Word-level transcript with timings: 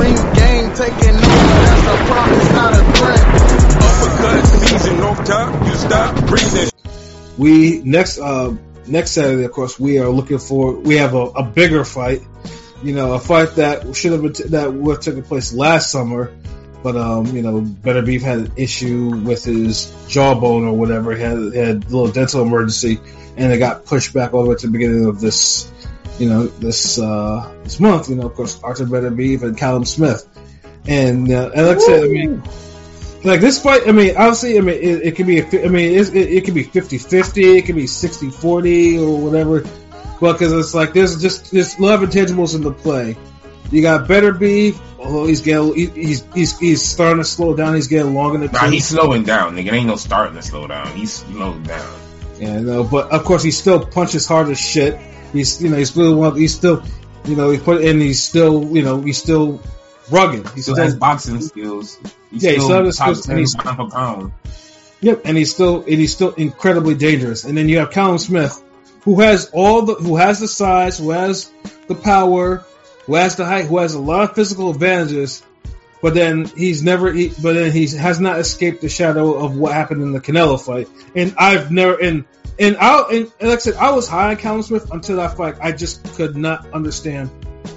Ring 0.00 0.16
Gang 0.34 0.74
taking 0.74 1.16
over. 1.16 1.56
That's 1.64 1.86
a 1.86 1.96
promise, 2.06 2.52
not 2.52 2.72
a 2.74 2.82
threat. 2.92 3.22
Uppercut 3.82 4.46
season, 4.46 4.98
no 4.98 5.14
time, 5.14 5.66
you 5.66 5.74
stop 5.74 6.26
breathing. 6.26 6.70
We 7.38 7.80
next 7.82 8.18
uh 8.18 8.56
next 8.86 9.12
Saturday, 9.12 9.44
of 9.44 9.52
course, 9.52 9.78
we 9.78 9.98
are 9.98 10.08
looking 10.08 10.38
for. 10.38 10.74
We 10.74 10.96
have 10.96 11.14
a, 11.14 11.24
a 11.24 11.42
bigger 11.42 11.84
fight. 11.84 12.22
You 12.82 12.94
know, 12.94 13.14
a 13.14 13.18
fight 13.18 13.56
that 13.56 13.96
should 13.96 14.12
have 14.12 14.22
been 14.22 14.32
t- 14.34 14.48
that 14.48 14.72
would 14.72 14.96
have 14.96 15.04
taken 15.04 15.22
place 15.22 15.52
last 15.52 15.90
summer, 15.90 16.36
but 16.82 16.94
um, 16.96 17.26
you 17.34 17.42
know, 17.42 17.62
Beterbiev 17.62 18.22
had 18.22 18.38
an 18.38 18.52
issue 18.56 19.16
with 19.16 19.44
his 19.44 19.92
jawbone 20.08 20.64
or 20.66 20.76
whatever. 20.76 21.14
He 21.16 21.22
had, 21.22 21.38
he 21.38 21.58
had 21.58 21.76
a 21.84 21.88
little 21.88 22.08
dental 22.08 22.42
emergency, 22.42 23.00
and 23.36 23.52
it 23.52 23.58
got 23.58 23.86
pushed 23.86 24.12
back 24.12 24.34
all 24.34 24.44
the 24.44 24.50
way 24.50 24.56
to 24.56 24.66
the 24.66 24.72
beginning 24.72 25.06
of 25.06 25.20
this, 25.20 25.70
you 26.18 26.28
know, 26.28 26.46
this 26.46 26.98
uh 26.98 27.54
this 27.64 27.80
month. 27.80 28.08
You 28.08 28.16
know, 28.16 28.26
of 28.26 28.34
course, 28.34 28.62
Artur 28.62 28.86
Beterbiev 28.86 29.42
and 29.42 29.56
Callum 29.56 29.84
Smith, 29.84 30.26
and 30.86 31.30
uh, 31.30 31.50
and 31.54 31.66
like 31.66 31.76
I 31.76 31.80
said, 31.80 32.04
I 32.04 32.08
mean 32.08 32.42
like 33.26 33.40
this 33.40 33.60
fight, 33.60 33.88
I 33.88 33.92
mean, 33.92 34.16
obviously, 34.16 34.56
I 34.56 34.60
mean, 34.60 34.76
it, 34.76 35.02
it 35.02 35.16
could 35.16 35.26
be, 35.26 35.40
a, 35.40 35.44
I 35.44 35.68
mean, 35.68 35.98
it's, 35.98 36.10
it, 36.10 36.32
it 36.32 36.44
could 36.44 36.54
be 36.54 36.64
50-50, 36.64 37.58
it 37.58 37.66
could 37.66 37.74
be 37.74 37.84
60-40 37.84 39.00
or 39.02 39.20
whatever. 39.20 39.64
Well, 40.20 40.32
because 40.32 40.52
it's 40.52 40.74
like 40.74 40.94
there's 40.94 41.20
just 41.20 41.50
there's 41.50 41.74
of 41.74 42.00
intangibles 42.00 42.54
in 42.54 42.62
the 42.62 42.72
play. 42.72 43.16
You 43.70 43.82
got 43.82 44.08
Beterbiev, 44.08 44.80
although 44.98 45.26
he's 45.26 45.42
getting 45.42 45.74
he- 45.74 45.86
he's 45.86 46.24
he's 46.32 46.58
he's 46.58 46.82
starting 46.82 47.18
to 47.18 47.24
slow 47.24 47.54
down. 47.54 47.74
He's 47.74 47.88
getting 47.88 48.14
long 48.14 48.34
in 48.34 48.40
the 48.40 48.48
Nah, 48.48 48.70
he's 48.70 48.86
slowing 48.86 49.24
down, 49.24 49.56
nigga. 49.56 49.72
Ain't 49.72 49.88
no 49.88 49.96
starting 49.96 50.34
to 50.36 50.42
slow 50.42 50.66
down. 50.66 50.86
He's 50.96 51.12
slowing 51.12 51.64
down. 51.64 52.00
Yeah, 52.38 52.60
no, 52.60 52.84
but 52.84 53.10
of 53.10 53.24
course 53.24 53.42
he 53.42 53.50
still 53.50 53.84
punches 53.84 54.26
hard 54.26 54.48
as 54.48 54.58
shit. 54.58 54.98
He's 55.36 55.62
you 55.62 55.70
know 55.70 55.76
he's 55.76 55.90
still 55.90 56.14
one. 56.16 56.36
He's 56.36 56.54
still 56.54 56.82
you 57.24 57.36
know 57.36 57.50
he 57.50 57.58
put 57.58 57.82
and 57.84 58.00
he's 58.00 58.22
still 58.22 58.64
you 58.76 58.82
know 58.82 59.00
he's 59.00 59.18
still 59.18 59.60
rugged. 60.10 60.48
He 60.50 60.62
Still 60.62 60.74
still 60.74 60.84
has 60.84 60.94
boxing 60.94 61.40
skills. 61.40 61.98
He's 62.30 62.42
Yeah, 62.42 62.52
he 62.52 62.60
still 62.60 62.84
has 62.84 63.00
and 63.00 63.22
10 63.24 63.36
he's- 63.38 63.54
pound 63.54 63.76
for 63.76 63.90
pound. 63.90 64.32
Yep, 65.00 65.22
and 65.24 65.36
he's 65.36 65.52
still 65.52 65.80
and 65.82 65.88
he's 65.88 66.12
still 66.12 66.32
incredibly 66.32 66.94
dangerous. 66.94 67.44
And 67.44 67.56
then 67.56 67.68
you 67.68 67.78
have 67.78 67.90
Callum 67.90 68.18
Smith, 68.18 68.62
who 69.02 69.20
has 69.20 69.50
all 69.52 69.82
the 69.82 69.94
who 69.94 70.16
has 70.16 70.40
the 70.40 70.48
size, 70.48 70.98
who 70.98 71.10
has 71.10 71.50
the 71.86 71.94
power, 71.94 72.64
who 73.04 73.14
has 73.14 73.36
the 73.36 73.44
height, 73.44 73.66
who 73.66 73.78
has 73.78 73.94
a 73.94 74.00
lot 74.00 74.30
of 74.30 74.34
physical 74.34 74.70
advantages. 74.70 75.42
But 76.02 76.14
then 76.14 76.44
he's 76.44 76.82
never, 76.82 77.12
but 77.12 77.54
then 77.54 77.72
he 77.72 77.86
has 77.96 78.20
not 78.20 78.38
escaped 78.38 78.80
the 78.82 78.88
shadow 78.88 79.34
of 79.34 79.56
what 79.56 79.72
happened 79.72 80.02
in 80.02 80.12
the 80.12 80.20
Canelo 80.20 80.60
fight. 80.60 80.88
And 81.14 81.34
I've 81.38 81.70
never, 81.70 81.94
and 82.00 82.24
and 82.58 82.76
I, 82.76 83.00
and, 83.10 83.32
and 83.40 83.48
like 83.48 83.58
I 83.58 83.60
said, 83.60 83.74
I 83.74 83.92
was 83.92 84.08
high 84.08 84.30
on 84.30 84.36
Callum 84.36 84.62
Smith 84.62 84.90
until 84.90 85.16
that 85.16 85.36
fight. 85.36 85.56
I 85.60 85.72
just 85.72 86.04
could 86.14 86.36
not 86.36 86.70
understand 86.72 87.30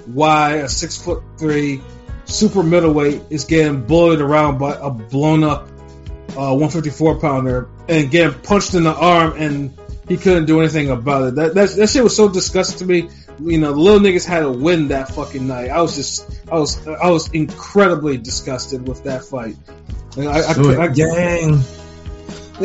why 0.06 0.56
a 0.56 0.68
six 0.68 0.96
foot 0.96 1.22
three 1.38 1.82
super 2.24 2.62
middleweight 2.62 3.22
is 3.30 3.44
getting 3.44 3.84
bullied 3.86 4.20
around 4.20 4.58
by 4.58 4.76
a 4.76 4.90
blown 4.90 5.44
up 5.44 5.68
uh, 6.30 6.54
154 6.54 7.18
pounder 7.18 7.68
and 7.88 8.10
getting 8.10 8.38
punched 8.40 8.74
in 8.74 8.84
the 8.84 8.94
arm 8.94 9.34
and 9.36 9.76
he 10.08 10.16
couldn't 10.16 10.46
do 10.46 10.60
anything 10.60 10.90
about 10.90 11.28
it. 11.28 11.34
That, 11.36 11.54
that 11.54 11.70
that 11.70 11.88
shit 11.88 12.02
was 12.02 12.16
so 12.16 12.28
disgusting 12.28 12.78
to 12.78 12.84
me. 12.84 13.08
You 13.40 13.58
know, 13.58 13.72
the 13.72 13.78
little 13.78 14.00
niggas 14.00 14.26
had 14.26 14.40
to 14.40 14.50
win 14.50 14.88
that 14.88 15.08
fucking 15.14 15.46
night. 15.46 15.70
I 15.70 15.80
was 15.80 15.94
just, 15.94 16.28
I 16.50 16.56
was, 16.56 16.86
I 16.86 17.10
was 17.10 17.30
incredibly 17.30 18.16
disgusted 18.16 18.86
with 18.86 19.04
that 19.04 19.24
fight. 19.24 19.56
And 20.16 20.28
I, 20.28 20.40
I, 20.40 20.50
it. 20.50 20.78
I, 20.78 20.88
gang. 20.88 21.62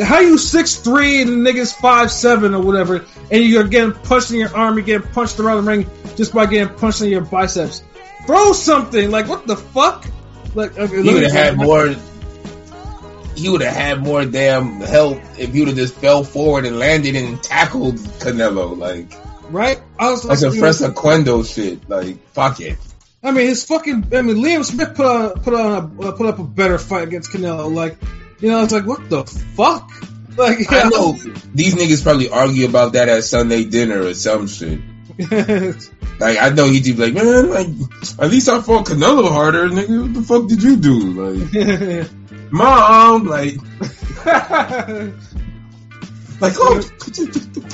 How 0.02 0.20
you 0.20 0.36
six 0.36 0.76
three 0.76 1.22
and 1.22 1.30
the 1.30 1.50
niggas 1.50 1.74
five 1.74 2.10
seven 2.10 2.54
or 2.54 2.62
whatever, 2.62 3.04
and 3.30 3.44
you're 3.44 3.64
getting 3.64 3.92
punched 3.92 4.30
in 4.30 4.36
your 4.36 4.54
arm, 4.54 4.76
you're 4.76 4.84
getting 4.84 5.08
punched 5.10 5.40
around 5.40 5.64
the 5.64 5.70
ring 5.70 5.90
just 6.16 6.34
by 6.34 6.46
getting 6.46 6.74
punched 6.76 7.02
in 7.02 7.08
your 7.08 7.22
biceps. 7.22 7.82
Throw 8.26 8.52
something 8.52 9.10
like 9.10 9.28
what 9.28 9.46
the 9.46 9.56
fuck? 9.56 10.06
Like 10.54 10.76
okay, 10.76 11.02
He 11.02 11.12
would 11.12 11.22
have 11.22 11.32
had 11.32 11.56
more. 11.56 11.94
He 13.36 13.50
would 13.50 13.60
have 13.60 13.74
had 13.74 14.02
more 14.02 14.24
damn 14.24 14.80
help 14.80 15.18
if 15.38 15.52
he 15.52 15.60
would 15.60 15.68
have 15.68 15.76
just 15.76 15.94
fell 15.94 16.24
forward 16.24 16.64
and 16.64 16.78
landed 16.78 17.16
and 17.16 17.42
tackled 17.42 17.96
Canelo. 17.96 18.76
Like 18.76 19.12
right? 19.50 19.80
I 19.98 20.10
was 20.10 20.22
that's 20.22 20.42
like, 20.42 20.52
a 20.52 20.56
you 20.56 20.62
know, 20.62 20.68
Quendo 20.70 21.54
shit. 21.54 21.88
Like 21.88 22.26
fuck 22.28 22.60
it. 22.60 22.78
I 23.22 23.32
mean, 23.32 23.46
his 23.46 23.64
fucking. 23.64 24.14
I 24.14 24.22
mean, 24.22 24.36
Liam 24.36 24.64
Smith 24.64 24.94
put 24.94 25.06
on 25.06 25.40
put 25.40 25.54
on 25.54 25.72
a, 25.72 26.08
uh, 26.08 26.12
put 26.12 26.26
up 26.26 26.38
a 26.38 26.44
better 26.44 26.78
fight 26.78 27.08
against 27.08 27.32
Canelo. 27.32 27.72
Like, 27.72 27.98
you 28.40 28.50
know, 28.50 28.62
it's 28.62 28.72
like 28.72 28.86
what 28.86 29.08
the 29.08 29.24
fuck? 29.24 29.90
Like, 30.36 30.70
I 30.70 30.88
know 30.90 31.12
these 31.54 31.74
niggas 31.74 32.02
probably 32.02 32.28
argue 32.28 32.68
about 32.68 32.92
that 32.92 33.08
at 33.08 33.24
Sunday 33.24 33.64
dinner 33.64 34.02
or 34.02 34.14
some 34.14 34.46
shit. 34.46 34.80
Like 36.18 36.38
I 36.38 36.48
know 36.50 36.66
he 36.66 36.80
just 36.80 36.96
be 36.96 37.10
like, 37.10 37.14
man, 37.14 37.50
like 37.50 37.66
at 38.18 38.30
least 38.30 38.48
I 38.48 38.62
fought 38.62 38.86
Canelo 38.86 39.30
harder, 39.30 39.68
nigga. 39.68 40.02
What 40.02 40.14
the 40.14 40.22
fuck 40.22 40.48
did 40.48 40.62
you 40.62 40.76
do? 40.76 41.12
Like, 41.12 42.10
mom, 42.50 43.26
like, 43.26 43.56
like, 46.40 46.54
oh, 46.56 46.82
could 46.98 47.16
you, 47.16 47.26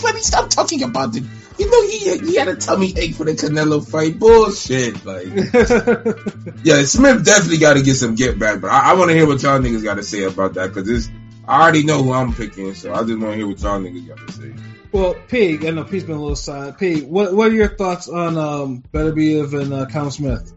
let 0.03 0.15
me 0.15 0.21
stop 0.21 0.51
talking 0.51 0.83
about 0.83 1.17
it. 1.17 1.25
You 1.59 1.71
know, 1.71 1.83
he 1.87 2.19
he 2.19 2.37
had 2.37 2.49
a 2.49 2.57
tummy 2.57 2.97
ache 2.97 3.15
for 3.15 3.25
the 3.25 3.33
Canelo 3.33 3.87
fight. 3.87 4.19
Bullshit. 4.19 5.05
Like, 5.05 5.27
yeah, 6.65 6.83
Smith 6.85 7.25
definitely 7.25 7.59
got 7.59 7.75
to 7.75 7.83
get 7.83 7.97
some 7.97 8.15
get 8.15 8.39
back. 8.39 8.61
But 8.61 8.71
I, 8.71 8.91
I 8.91 8.95
want 8.95 9.11
to 9.11 9.17
hear 9.17 9.27
what 9.27 9.43
y'all 9.43 9.59
niggas 9.59 9.85
got 9.85 9.95
to 9.95 10.03
say 10.03 10.25
about 10.25 10.55
that 10.55 10.69
because 10.69 10.87
this. 10.87 11.11
I 11.47 11.61
already 11.63 11.83
know 11.83 12.03
who 12.03 12.13
I'm 12.13 12.33
picking, 12.33 12.73
so 12.75 12.95
I 12.95 13.03
just 13.03 13.19
want 13.19 13.33
to 13.33 13.37
hear 13.37 13.49
what 13.49 13.61
y'all 13.61 13.81
niggas 13.81 14.07
got 14.07 14.29
to 14.29 14.33
say. 14.33 14.55
well, 14.93 15.15
Pig. 15.27 15.67
I 15.67 15.71
know 15.71 15.83
Pig's 15.85 16.05
been 16.05 16.17
a 16.17 16.21
little 16.21 16.37
silent. 16.37 16.79
Pig, 16.79 17.03
what 17.03 17.35
what 17.35 17.51
are 17.51 17.55
your 17.55 17.77
thoughts 17.77 18.09
on 18.09 18.39
um, 18.39 18.79
Better 18.93 19.13
Be 19.13 19.41
and 19.41 19.75
uh, 19.75 19.87
Callum 19.87 20.11
Smith? 20.11 20.53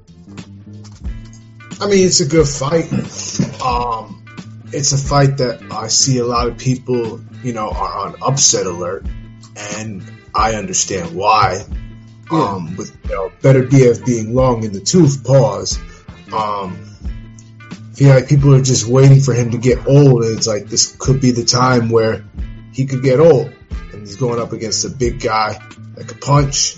I 1.82 1.88
mean, 1.88 2.06
it's 2.06 2.22
a 2.22 2.28
good 2.28 2.48
fight. 2.48 2.92
Um, 3.62 4.25
it's 4.76 4.92
a 4.92 4.98
fight 4.98 5.38
that 5.38 5.64
I 5.72 5.88
see 5.88 6.18
a 6.18 6.26
lot 6.26 6.48
of 6.50 6.58
people, 6.58 7.22
you 7.44 7.54
know, 7.54 7.70
are 7.70 8.08
on 8.08 8.16
upset 8.22 8.66
alert, 8.66 9.06
and 9.56 10.04
I 10.34 10.56
understand 10.56 11.16
why. 11.16 11.66
Um, 12.30 12.76
with 12.76 12.98
you 13.06 13.12
know, 13.12 13.32
Beterbiev 13.42 14.06
being 14.06 14.34
long 14.34 14.64
in 14.64 14.74
the 14.74 14.82
tooth, 14.82 15.24
pause. 15.24 15.80
Um, 16.34 16.96
feel 17.94 18.10
like 18.10 18.28
people 18.28 18.54
are 18.56 18.62
just 18.62 18.88
waiting 18.88 19.22
for 19.22 19.34
him 19.34 19.52
to 19.52 19.58
get 19.58 19.88
old, 19.88 20.24
and 20.24 20.38
it's 20.38 20.48
like 20.48 20.66
this 20.66 20.96
could 21.00 21.22
be 21.22 21.32
the 21.32 21.46
time 21.46 21.90
where 21.90 22.26
he 22.74 22.86
could 22.86 23.02
get 23.02 23.20
old, 23.20 23.54
and 23.94 24.02
he's 24.02 24.18
going 24.18 24.42
up 24.42 24.52
against 24.52 24.84
a 24.84 24.90
big 24.90 25.22
guy 25.22 25.58
that 25.96 26.08
could 26.08 26.20
punch, 26.20 26.78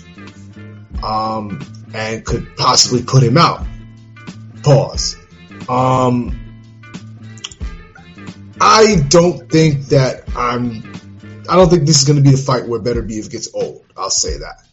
um, 1.02 1.60
and 1.94 2.24
could 2.24 2.56
possibly 2.56 3.02
put 3.02 3.24
him 3.24 3.36
out. 3.36 3.66
Pause. 4.62 5.16
Um, 5.68 6.47
I 8.60 9.04
don't 9.08 9.50
think 9.50 9.86
that 9.86 10.24
I'm. 10.36 10.82
I 11.48 11.56
don't 11.56 11.70
think 11.70 11.86
this 11.86 12.00
is 12.00 12.04
going 12.04 12.16
to 12.16 12.22
be 12.22 12.32
the 12.32 12.42
fight 12.42 12.68
where 12.68 12.80
Beterbiev 12.80 13.30
gets 13.30 13.54
old. 13.54 13.84
I'll 13.96 14.10
say 14.10 14.38
that 14.38 14.66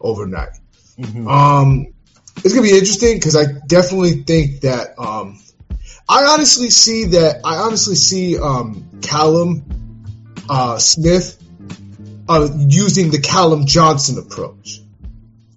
overnight. 0.00 0.50
Um, 1.26 1.88
it's 2.38 2.54
gonna 2.54 2.62
be 2.62 2.72
interesting 2.72 3.16
because 3.16 3.36
I 3.36 3.44
definitely 3.66 4.22
think 4.22 4.62
that. 4.62 4.98
Um, 4.98 5.40
I 6.08 6.24
honestly 6.24 6.70
see 6.70 7.04
that. 7.06 7.40
I 7.44 7.56
honestly 7.56 7.94
see 7.94 8.38
um, 8.38 9.00
Callum 9.00 9.64
uh, 10.48 10.78
Smith 10.78 11.42
uh, 12.28 12.48
using 12.56 13.10
the 13.10 13.20
Callum 13.20 13.66
Johnson 13.66 14.18
approach 14.18 14.80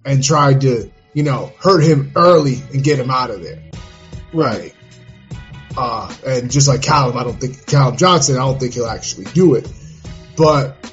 and 0.05 0.23
trying 0.23 0.59
to, 0.61 0.89
you 1.13 1.23
know, 1.23 1.51
hurt 1.59 1.81
him 1.83 2.13
early 2.15 2.61
and 2.73 2.83
get 2.83 2.97
him 2.97 3.11
out 3.11 3.29
of 3.29 3.43
there. 3.43 3.61
Right. 4.33 4.73
Uh, 5.77 6.11
and 6.25 6.49
just 6.49 6.67
like 6.67 6.81
Callum, 6.81 7.15
I 7.17 7.23
don't 7.23 7.39
think 7.39 7.67
Callum 7.67 7.97
Johnson, 7.97 8.35
I 8.35 8.39
don't 8.39 8.59
think 8.59 8.73
he'll 8.73 8.87
actually 8.87 9.25
do 9.25 9.53
it. 9.53 9.71
But 10.35 10.91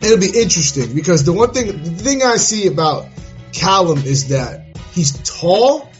it'll 0.00 0.18
be 0.18 0.26
interesting 0.28 0.94
because 0.94 1.24
the 1.24 1.34
one 1.34 1.52
thing, 1.52 1.82
the 1.82 1.90
thing 1.90 2.22
I 2.22 2.36
see 2.36 2.66
about 2.66 3.08
Callum 3.52 3.98
is 3.98 4.28
that 4.28 4.78
he's 4.92 5.12
tall, 5.22 5.90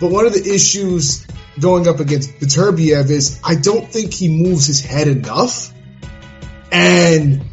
but 0.00 0.10
one 0.10 0.26
of 0.26 0.32
the 0.32 0.52
issues 0.52 1.26
going 1.60 1.86
up 1.86 2.00
against 2.00 2.30
Beterbiev 2.40 3.08
is 3.10 3.40
I 3.44 3.54
don't 3.54 3.88
think 3.88 4.12
he 4.12 4.28
moves 4.28 4.66
his 4.66 4.84
head 4.84 5.06
enough. 5.06 5.72
And 6.72 7.44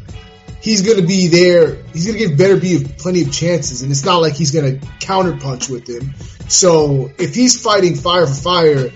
he's 0.60 0.82
going 0.82 1.00
to 1.00 1.06
be 1.06 1.28
there. 1.28 1.76
He's 1.92 2.06
going 2.06 2.18
to 2.18 2.26
give 2.26 2.38
Beterbiev 2.38 2.98
plenty 2.98 3.22
of 3.22 3.32
chances. 3.32 3.82
And 3.82 3.92
it's 3.92 4.04
not 4.04 4.16
like 4.16 4.34
he's 4.34 4.50
going 4.50 4.80
to 4.80 4.86
counterpunch 4.98 5.70
with 5.70 5.88
him. 5.88 6.14
So 6.48 7.12
if 7.18 7.34
he's 7.36 7.62
fighting 7.62 7.94
fire 7.94 8.26
for 8.26 8.34
fire, 8.34 8.90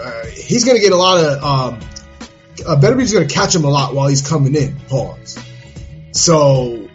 uh, 0.00 0.26
he's 0.26 0.64
going 0.64 0.76
to 0.76 0.82
get 0.82 0.92
a 0.92 0.96
lot 0.96 1.18
of, 1.22 1.44
um, 1.44 1.80
uh, 2.66 2.76
Beterbiev's 2.76 3.12
going 3.12 3.26
to 3.26 3.34
catch 3.34 3.54
him 3.54 3.64
a 3.64 3.70
lot 3.70 3.94
while 3.94 4.08
he's 4.08 4.26
coming 4.26 4.54
in. 4.54 4.76
Pause. 4.88 5.38
So 6.12 6.88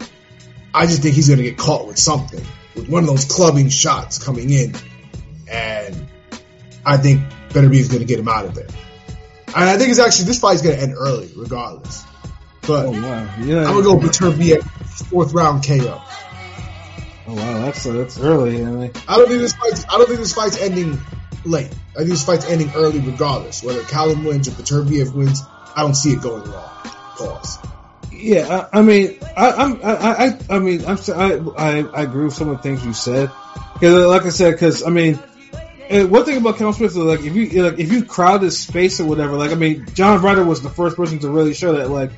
I 0.74 0.86
just 0.86 1.02
think 1.02 1.14
he's 1.14 1.28
going 1.28 1.38
to 1.38 1.44
get 1.44 1.56
caught 1.56 1.86
with 1.86 1.98
something, 1.98 2.44
with 2.74 2.88
one 2.88 3.02
of 3.02 3.08
those 3.08 3.24
clubbing 3.24 3.68
shots 3.68 4.22
coming 4.22 4.50
in. 4.50 4.74
And 5.50 6.08
I 6.84 6.96
think 6.96 7.22
Beterbiev's 7.50 7.88
going 7.88 8.00
to 8.00 8.06
get 8.06 8.18
him 8.18 8.28
out 8.28 8.44
of 8.44 8.54
there. 8.54 8.68
And 9.48 9.64
I 9.70 9.78
think 9.78 9.90
it's 9.90 9.98
actually, 9.98 10.26
this 10.26 10.40
fight's 10.40 10.62
going 10.62 10.76
to 10.76 10.82
end 10.82 10.94
early, 10.96 11.30
regardless. 11.34 12.04
But 12.66 12.86
Oh 12.86 12.90
wow, 12.90 13.34
yeah. 13.40 13.64
I'm 13.64 13.80
going 13.80 14.00
to 14.00 14.06
go 14.08 14.30
Beterbiev 14.30 14.62
fourth 15.08 15.32
round 15.32 15.64
KO. 15.64 16.02
Oh 17.28 17.34
wow, 17.34 17.58
that's 17.60 17.86
uh, 17.86 17.92
that's 17.92 18.18
early. 18.18 18.64
I 18.64 18.70
mean, 18.70 18.92
I 19.08 19.18
don't 19.18 19.28
think 19.28 19.40
this 19.40 19.54
fight's, 19.54 19.84
I 19.88 19.98
don't 19.98 20.06
think 20.06 20.18
this 20.18 20.34
fight's 20.34 20.58
ending 20.60 21.00
late. 21.46 21.70
I 21.94 21.98
think 21.98 22.10
this 22.10 22.24
fight's 22.24 22.48
ending 22.48 22.70
early 22.74 23.00
regardless. 23.00 23.62
Whether 23.62 23.82
Callum 23.82 24.24
wins 24.24 24.48
or 24.48 24.52
Beterbiev 24.52 25.14
wins, 25.14 25.42
I 25.74 25.82
don't 25.82 25.94
see 25.94 26.12
it 26.12 26.22
going 26.22 26.50
long. 26.50 26.70
Pause. 27.16 27.58
Yeah, 28.12 28.68
I, 28.72 28.78
I 28.78 28.82
mean, 28.82 29.18
I, 29.36 29.50
I'm, 29.52 29.80
I, 29.84 29.94
I, 29.94 30.38
I 30.50 30.58
mean, 30.58 30.84
I'm, 30.86 30.98
I, 31.14 31.52
I, 31.56 31.78
I 31.82 32.02
agree 32.02 32.24
with 32.24 32.34
some 32.34 32.48
of 32.48 32.56
the 32.56 32.62
things 32.62 32.84
you 32.84 32.92
said. 32.92 33.30
Because, 33.74 34.06
like 34.06 34.22
I 34.22 34.30
said, 34.30 34.52
because 34.52 34.82
I 34.82 34.90
mean, 34.90 35.18
uh, 35.90 36.06
one 36.06 36.24
thing 36.24 36.38
about 36.38 36.56
Callum 36.56 36.72
Smith 36.72 36.92
is 36.92 36.96
like 36.96 37.20
if 37.20 37.34
you 37.34 37.62
like 37.62 37.78
if 37.78 37.92
you 37.92 38.04
crowd 38.04 38.42
his 38.42 38.58
space 38.58 39.00
or 39.00 39.04
whatever, 39.04 39.36
like 39.36 39.50
I 39.50 39.54
mean, 39.54 39.86
John 39.94 40.22
Ryder 40.22 40.44
was 40.44 40.62
the 40.62 40.70
first 40.70 40.96
person 40.96 41.18
to 41.20 41.30
really 41.30 41.54
show 41.54 41.74
that 41.74 41.90
like 41.90 42.10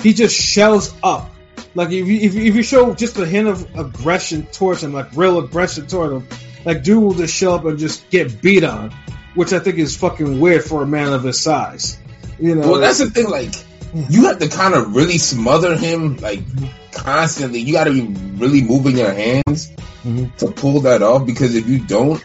he 0.00 0.12
just 0.12 0.40
shells 0.40 0.94
up. 1.02 1.30
Like 1.74 1.88
if 1.88 2.06
you 2.06 2.16
if 2.16 2.34
you, 2.34 2.42
if 2.42 2.56
you 2.56 2.62
show 2.62 2.94
just 2.94 3.16
a 3.18 3.26
hint 3.26 3.48
of 3.48 3.78
aggression 3.78 4.46
towards 4.46 4.82
him, 4.82 4.92
like 4.92 5.14
real 5.14 5.38
aggression 5.38 5.86
toward 5.86 6.12
him, 6.12 6.28
like 6.64 6.82
dude 6.82 7.02
will 7.02 7.14
just 7.14 7.34
show 7.34 7.54
up 7.54 7.64
and 7.64 7.78
just 7.78 8.08
get 8.10 8.40
beat 8.42 8.64
on, 8.64 8.90
which 9.34 9.52
I 9.52 9.58
think 9.58 9.78
is 9.78 9.96
fucking 9.96 10.40
weird 10.40 10.64
for 10.64 10.82
a 10.82 10.86
man 10.86 11.12
of 11.12 11.22
his 11.24 11.40
size. 11.40 11.98
You 12.38 12.54
know, 12.56 12.72
Well, 12.72 12.80
that's 12.80 12.98
the 12.98 13.10
thing. 13.10 13.28
Like, 13.28 13.54
you 14.10 14.24
have 14.26 14.38
to 14.38 14.48
kind 14.48 14.74
of 14.74 14.94
really 14.96 15.18
smother 15.18 15.76
him, 15.76 16.16
like 16.16 16.40
constantly. 16.92 17.60
You 17.60 17.72
got 17.72 17.84
to 17.84 17.92
be 17.92 18.02
really 18.36 18.62
moving 18.62 18.96
your 18.96 19.12
hands 19.12 19.70
Mhm. 20.04 20.34
to 20.38 20.50
pull 20.50 20.80
that 20.80 21.02
off. 21.02 21.26
Because 21.26 21.54
if 21.54 21.68
you 21.68 21.78
don't, 21.78 22.22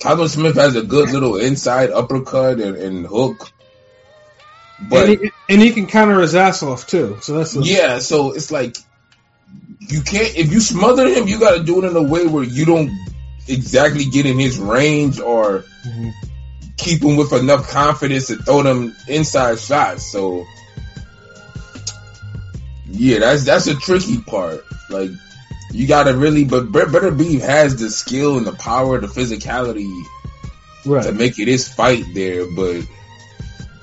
Callum 0.00 0.28
Smith 0.28 0.56
has 0.56 0.76
a 0.76 0.82
good 0.82 1.10
little 1.10 1.36
inside 1.36 1.90
uppercut 1.90 2.60
and, 2.60 2.76
and 2.76 3.06
hook. 3.06 3.50
But 4.80 5.08
and, 5.08 5.20
he, 5.20 5.30
and 5.48 5.62
he 5.62 5.70
can 5.70 5.86
counter 5.86 6.20
his 6.20 6.34
ass 6.34 6.62
off 6.62 6.86
too. 6.86 7.18
So 7.22 7.38
that's 7.38 7.56
a, 7.56 7.60
yeah, 7.60 8.00
so 8.00 8.32
it's 8.32 8.50
like 8.50 8.76
you 9.88 10.00
can't 10.02 10.36
if 10.36 10.52
you 10.52 10.60
smother 10.60 11.08
him, 11.08 11.28
you 11.28 11.38
got 11.38 11.56
to 11.56 11.62
do 11.62 11.82
it 11.82 11.88
in 11.90 11.96
a 11.96 12.02
way 12.02 12.26
where 12.26 12.44
you 12.44 12.64
don't 12.64 12.90
exactly 13.48 14.04
get 14.06 14.26
in 14.26 14.38
his 14.38 14.58
range 14.58 15.20
or 15.20 15.64
Mhm. 15.86 16.12
keep 16.76 17.02
him 17.02 17.16
with 17.16 17.32
enough 17.32 17.70
confidence 17.70 18.28
to 18.28 18.36
throw 18.36 18.62
them 18.62 18.94
inside 19.08 19.58
shots. 19.58 20.10
So 20.10 20.46
yeah, 22.86 23.18
that's 23.20 23.44
that's 23.44 23.66
a 23.66 23.74
tricky 23.74 24.18
part. 24.18 24.64
Like 24.90 25.10
you 25.72 25.86
got 25.86 26.04
to 26.04 26.16
really, 26.16 26.44
but 26.44 26.70
Beterbiev 26.70 27.40
has 27.40 27.76
the 27.76 27.90
skill 27.90 28.38
and 28.38 28.46
the 28.46 28.52
power, 28.52 29.00
the 29.00 29.08
physicality 29.08 29.90
right. 30.86 31.04
to 31.04 31.12
make 31.12 31.38
it 31.38 31.48
his 31.48 31.68
fight 31.68 32.04
there, 32.14 32.46
but 32.54 32.82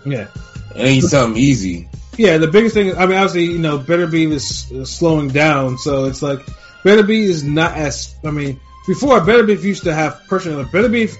yeah, 0.06 0.28
it 0.76 0.80
ain't 0.82 1.04
something 1.04 1.42
easy. 1.42 1.90
Yeah, 2.18 2.38
the 2.38 2.48
biggest 2.48 2.74
thing, 2.74 2.96
I 2.98 3.06
mean, 3.06 3.18
obviously, 3.18 3.46
you 3.46 3.60
know, 3.60 3.80
Beterbiev 3.80 4.32
is 4.32 4.90
slowing 4.90 5.30
down, 5.30 5.78
so 5.78 6.06
it's 6.06 6.22
like, 6.22 6.40
Beterbiev 6.84 7.24
is 7.24 7.44
not 7.44 7.78
as, 7.78 8.14
I 8.24 8.32
mean, 8.32 8.60
before, 8.86 9.20
Beterbiev 9.22 9.64
used 9.64 9.84
to 9.84 9.94
have 9.94 10.22
personal, 10.28 10.66
Beterbiev 10.66 11.16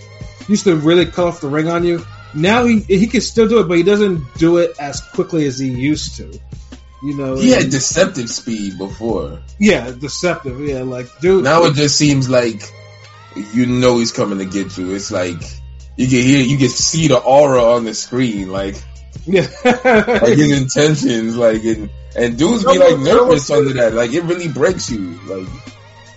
used 0.50 0.66
to 0.66 0.76
really 0.76 1.06
cut 1.06 1.28
off 1.28 1.42
the 1.42 1.48
ring 1.48 1.70
on 1.70 1.84
you. 1.86 2.06
Now 2.34 2.64
he 2.64 2.80
he 2.80 3.08
can 3.08 3.20
still 3.22 3.48
do 3.48 3.60
it, 3.60 3.68
but 3.68 3.76
he 3.78 3.84
doesn't 3.84 4.24
do 4.38 4.58
it 4.58 4.76
as 4.80 5.02
quickly 5.02 5.46
as 5.48 5.60
he 5.60 5.68
used 5.70 6.16
to. 6.16 6.40
You 7.04 7.18
know, 7.18 7.36
He 7.36 7.52
had 7.52 7.70
deceptive 7.70 8.30
speed 8.30 8.78
before. 8.78 9.40
yeah, 9.60 9.92
deceptive. 9.92 10.62
Yeah, 10.62 10.84
like 10.84 11.08
dude. 11.20 11.44
Now 11.44 11.66
it 11.66 11.76
just 11.76 11.98
seems 11.98 12.30
like 12.30 12.62
you 13.54 13.66
know 13.66 14.00
he's 14.00 14.14
coming 14.14 14.40
to 14.40 14.46
get 14.46 14.78
you. 14.78 14.94
It's 14.96 15.12
like 15.12 15.42
you 15.98 16.08
can 16.08 16.22
hear, 16.22 16.42
you 16.42 16.58
can 16.58 16.70
see 16.70 17.10
the 17.10 17.18
aura 17.18 17.64
on 17.76 17.84
the 17.84 17.94
screen, 17.94 18.50
like 18.50 18.82
yeah, 19.26 19.48
like 19.64 20.38
his 20.38 20.62
intentions, 20.62 21.36
like 21.38 21.64
and 21.64 21.90
and 22.16 22.38
dudes 22.38 22.64
be 22.66 22.78
like 22.78 23.00
nervous 23.00 23.50
under 23.50 23.74
that. 23.74 23.94
Like 23.94 24.12
it 24.14 24.24
really 24.24 24.48
breaks 24.48 24.90
you. 24.90 25.20
Like, 25.28 25.48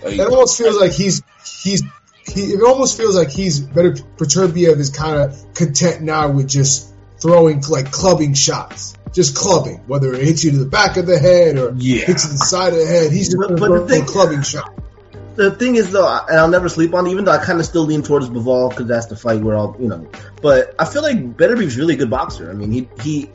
It 0.03 0.19
almost 0.19 0.57
feels 0.57 0.79
like 0.79 0.91
he's 0.91 1.21
he's 1.61 1.83
he. 2.27 2.41
It 2.53 2.61
almost 2.63 2.97
feels 2.97 3.15
like 3.15 3.29
he's 3.29 3.59
better. 3.59 3.91
Beterbiev 3.93 4.77
is 4.77 4.89
kind 4.89 5.17
of 5.21 5.53
content 5.53 6.01
now 6.01 6.29
with 6.31 6.47
just 6.49 6.93
throwing 7.19 7.61
like 7.69 7.91
clubbing 7.91 8.33
shots, 8.33 8.95
just 9.13 9.35
clubbing, 9.35 9.77
whether 9.87 10.13
it 10.13 10.21
hits 10.21 10.43
you 10.43 10.51
to 10.51 10.57
the 10.57 10.65
back 10.65 10.97
of 10.97 11.05
the 11.05 11.17
head 11.17 11.57
or 11.57 11.73
Yeah. 11.77 12.05
hits 12.05 12.23
you 12.25 12.29
to 12.31 12.33
the 12.33 12.45
side 12.45 12.73
of 12.73 12.79
the 12.79 12.85
head. 12.85 13.11
He's 13.11 13.27
just 13.27 13.37
But- 13.37 13.47
gonna 13.49 13.59
but 13.59 13.67
throw 13.67 13.81
the 13.85 13.87
thing- 13.87 14.05
clubbing 14.05 14.41
shot. 14.43 14.73
The 15.35 15.51
thing 15.51 15.75
is, 15.75 15.91
though, 15.91 16.07
and 16.07 16.39
I'll 16.39 16.47
never 16.47 16.69
sleep 16.69 16.93
on. 16.93 17.07
it, 17.07 17.11
Even 17.11 17.25
though 17.25 17.31
I 17.33 17.43
kind 17.43 17.59
of 17.59 17.65
still 17.65 17.83
lean 17.83 18.03
towards 18.03 18.29
Bivol 18.29 18.69
because 18.69 18.87
that's 18.87 19.07
the 19.07 19.15
fight 19.15 19.41
where 19.41 19.57
I'll, 19.57 19.75
you 19.79 19.87
know. 19.87 20.07
But 20.41 20.75
I 20.79 20.85
feel 20.85 21.01
like 21.01 21.35
Beterbiev's 21.37 21.77
really 21.77 21.95
a 21.95 21.97
good 21.97 22.09
boxer. 22.09 22.49
I 22.49 22.53
mean, 22.53 22.71
he 22.71 22.89
he 23.01 23.29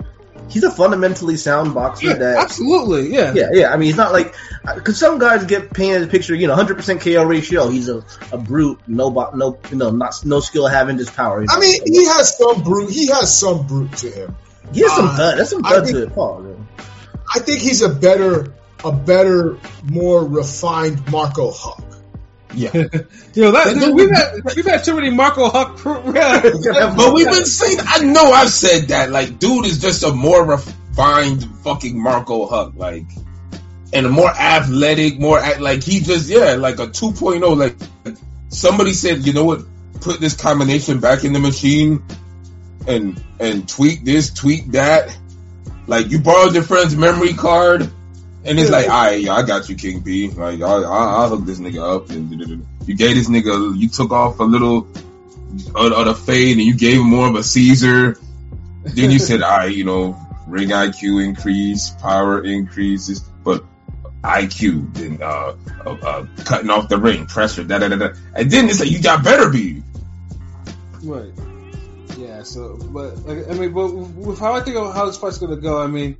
he's 0.48 0.64
a 0.64 0.70
fundamentally 0.70 1.36
sound 1.36 1.74
boxer. 1.74 2.06
yeah, 2.06 2.12
that 2.14 2.38
absolutely, 2.38 3.12
yeah, 3.12 3.32
yeah, 3.34 3.50
yeah. 3.52 3.72
I 3.72 3.76
mean, 3.76 3.86
he's 3.86 3.96
not 3.96 4.12
like 4.12 4.34
because 4.74 4.98
some 4.98 5.18
guys 5.18 5.44
get 5.44 5.72
painted 5.72 6.02
a 6.02 6.06
picture, 6.06 6.34
you 6.34 6.46
know, 6.46 6.56
100% 6.56 7.00
KO 7.00 7.24
ratio. 7.24 7.68
He's 7.68 7.88
a, 7.88 8.04
a 8.32 8.38
brute, 8.38 8.80
no, 8.86 9.10
no, 9.34 9.58
you 9.70 9.76
know, 9.76 9.90
not 9.90 10.24
no 10.24 10.40
skill 10.40 10.66
having 10.66 10.98
just 10.98 11.14
power. 11.14 11.40
you 11.40 11.46
know? 11.46 11.54
I 11.54 11.60
mean, 11.60 11.80
he 11.86 12.04
has 12.06 12.36
some 12.36 12.62
brute. 12.62 12.90
He 12.90 13.08
has 13.08 13.36
some 13.36 13.66
brute 13.66 13.92
to 13.98 14.10
him. 14.10 14.36
he 14.72 14.80
has 14.80 14.94
some 14.96 15.06
uh, 15.06 15.16
dud. 15.16 15.38
That's 15.38 15.50
some 15.50 15.62
think- 15.62 15.88
to 15.88 16.10
Paul. 16.10 16.40
man. 16.40 16.68
I 17.34 17.38
think 17.40 17.60
he's 17.60 17.82
a 17.82 17.88
better, 17.88 18.52
a 18.84 18.90
better, 18.90 19.56
more 19.84 20.24
refined 20.24 21.10
Marco 21.12 21.52
Huck. 21.52 21.84
Yeah. 22.54 22.70
You 23.32 23.44
know 23.44 23.52
that 23.52 23.76
dude, 23.78 23.94
we've 23.94 24.10
had 24.10 24.40
we've 24.56 24.66
had 24.66 24.82
too 24.82 24.96
many 24.96 25.10
Marco 25.10 25.48
Huck. 25.48 25.78
But 25.84 27.14
we've 27.14 27.30
been 27.30 27.44
saying, 27.44 27.78
I 27.80 28.02
know 28.04 28.24
I've 28.32 28.50
said 28.50 28.88
that. 28.88 29.10
Like, 29.10 29.38
dude 29.38 29.66
is 29.66 29.80
just 29.80 30.02
a 30.02 30.12
more 30.12 30.44
refined 30.44 31.44
fucking 31.62 32.02
Marco 32.02 32.46
Huck, 32.46 32.72
like, 32.74 33.04
and 33.92 34.04
a 34.04 34.08
more 34.08 34.30
athletic, 34.30 35.20
more 35.20 35.40
like 35.60 35.84
he 35.84 36.00
just 36.00 36.28
yeah, 36.28 36.54
like 36.54 36.80
a 36.80 36.88
2.0. 36.88 37.56
Like 37.56 37.76
somebody 38.48 38.94
said, 38.94 39.24
you 39.24 39.32
know 39.32 39.44
what? 39.44 39.60
Put 40.00 40.18
this 40.18 40.34
combination 40.34 40.98
back 40.98 41.22
in 41.22 41.32
the 41.32 41.38
machine, 41.38 42.02
and 42.88 43.22
and 43.38 43.68
tweak 43.68 44.04
this, 44.04 44.34
tweak 44.34 44.72
that. 44.72 45.16
Like 45.86 46.10
you 46.10 46.18
borrowed 46.18 46.54
your 46.54 46.64
friend's 46.64 46.96
memory 46.96 47.34
card, 47.34 47.90
and 48.44 48.58
it's 48.58 48.70
like, 48.70 48.88
all 48.88 49.04
right, 49.04 49.28
I 49.28 49.42
got 49.42 49.68
you, 49.68 49.76
King 49.76 50.02
P. 50.02 50.28
Like 50.30 50.62
I'll, 50.62 50.86
I'll, 50.86 51.08
I'll 51.08 51.28
hook 51.28 51.44
this 51.44 51.60
nigga 51.60 51.96
up. 51.96 52.10
And 52.10 52.30
you 52.86 52.96
gave 52.96 53.16
this 53.16 53.28
nigga, 53.28 53.78
you 53.78 53.88
took 53.88 54.12
off 54.12 54.40
a 54.40 54.44
little 54.44 54.88
of, 55.74 55.92
of 55.92 56.04
the 56.06 56.14
fade, 56.14 56.56
and 56.56 56.66
you 56.66 56.74
gave 56.74 57.00
him 57.00 57.06
more 57.06 57.28
of 57.28 57.34
a 57.34 57.42
Caesar. 57.42 58.16
Then 58.84 59.10
you 59.10 59.18
said, 59.18 59.42
all 59.42 59.58
right, 59.58 59.74
you 59.74 59.84
know, 59.84 60.18
ring 60.46 60.70
IQ 60.70 61.24
increase, 61.24 61.90
power 61.90 62.42
increases, 62.42 63.20
but 63.20 63.64
IQ, 64.22 64.94
then 64.94 65.18
uh, 65.22 65.56
uh, 65.84 65.90
uh, 65.90 66.26
cutting 66.44 66.70
off 66.70 66.88
the 66.88 66.98
ring, 66.98 67.26
pressure, 67.26 67.64
da 67.64 67.78
da 67.78 67.88
da 67.88 67.96
da. 67.96 68.08
And 68.34 68.50
then 68.50 68.68
it's 68.68 68.80
like 68.80 68.90
you 68.90 69.02
got 69.02 69.22
better 69.22 69.50
be. 69.50 69.82
Right. 71.02 71.32
Yeah. 72.18 72.42
So, 72.42 72.78
but 72.90 73.16
like, 73.26 73.48
I 73.48 73.54
mean, 73.54 73.72
but 73.72 73.92
with 73.92 74.38
how 74.38 74.52
I 74.52 74.60
think 74.60 74.76
of 74.76 74.94
how 74.94 75.06
this 75.06 75.16
fight's 75.16 75.38
gonna 75.38 75.56
go, 75.56 75.82
I 75.82 75.86
mean, 75.86 76.16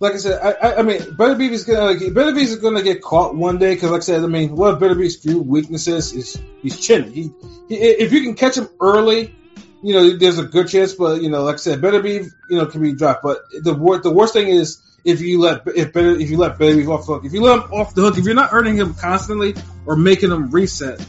like 0.00 0.14
I 0.14 0.16
said, 0.18 0.40
I, 0.40 0.50
I, 0.50 0.78
I 0.78 0.82
mean, 0.82 1.00
Beterbiev 1.00 1.50
is 1.50 1.64
gonna 1.64 1.84
like, 1.84 1.98
Beterbiev 1.98 2.42
is 2.42 2.56
gonna 2.56 2.82
get 2.82 3.02
caught 3.02 3.34
one 3.34 3.58
day 3.58 3.74
because, 3.74 3.90
like 3.90 4.02
I 4.02 4.04
said, 4.04 4.22
I 4.22 4.26
mean, 4.26 4.54
one 4.54 4.74
of 4.74 4.80
Beterbiev's 4.80 5.16
few 5.16 5.40
weaknesses 5.40 6.12
is 6.12 6.40
he's 6.62 6.78
chinning. 6.78 7.12
He, 7.12 7.32
he, 7.68 7.74
if 7.76 8.12
you 8.12 8.22
can 8.22 8.34
catch 8.34 8.56
him 8.56 8.68
early, 8.80 9.34
you 9.82 9.94
know, 9.94 10.16
there's 10.16 10.38
a 10.38 10.44
good 10.44 10.68
chance. 10.68 10.94
But 10.94 11.22
you 11.22 11.30
know, 11.30 11.42
like 11.42 11.54
I 11.54 11.58
said, 11.58 11.80
Beterbiev, 11.80 12.30
you 12.48 12.58
know, 12.58 12.66
can 12.66 12.80
be 12.80 12.92
dropped. 12.92 13.22
But 13.22 13.38
the 13.62 13.74
wor- 13.74 13.98
the 13.98 14.12
worst 14.12 14.34
thing 14.34 14.48
is 14.48 14.80
if 15.04 15.20
you 15.20 15.40
let 15.40 15.66
if 15.66 15.92
better 15.92 16.10
if 16.10 16.30
you 16.30 16.36
let 16.36 16.58
Beterbiev 16.58 16.88
off 16.88 17.06
the 17.06 17.14
hook. 17.14 17.24
If 17.24 17.32
you 17.32 17.42
let 17.42 17.64
him 17.64 17.72
off 17.72 17.94
the 17.94 18.02
hook, 18.02 18.18
if 18.18 18.24
you're 18.24 18.34
not 18.34 18.50
earning 18.52 18.76
him 18.76 18.94
constantly 18.94 19.54
or 19.84 19.96
making 19.96 20.30
him 20.30 20.50
reset, 20.50 21.04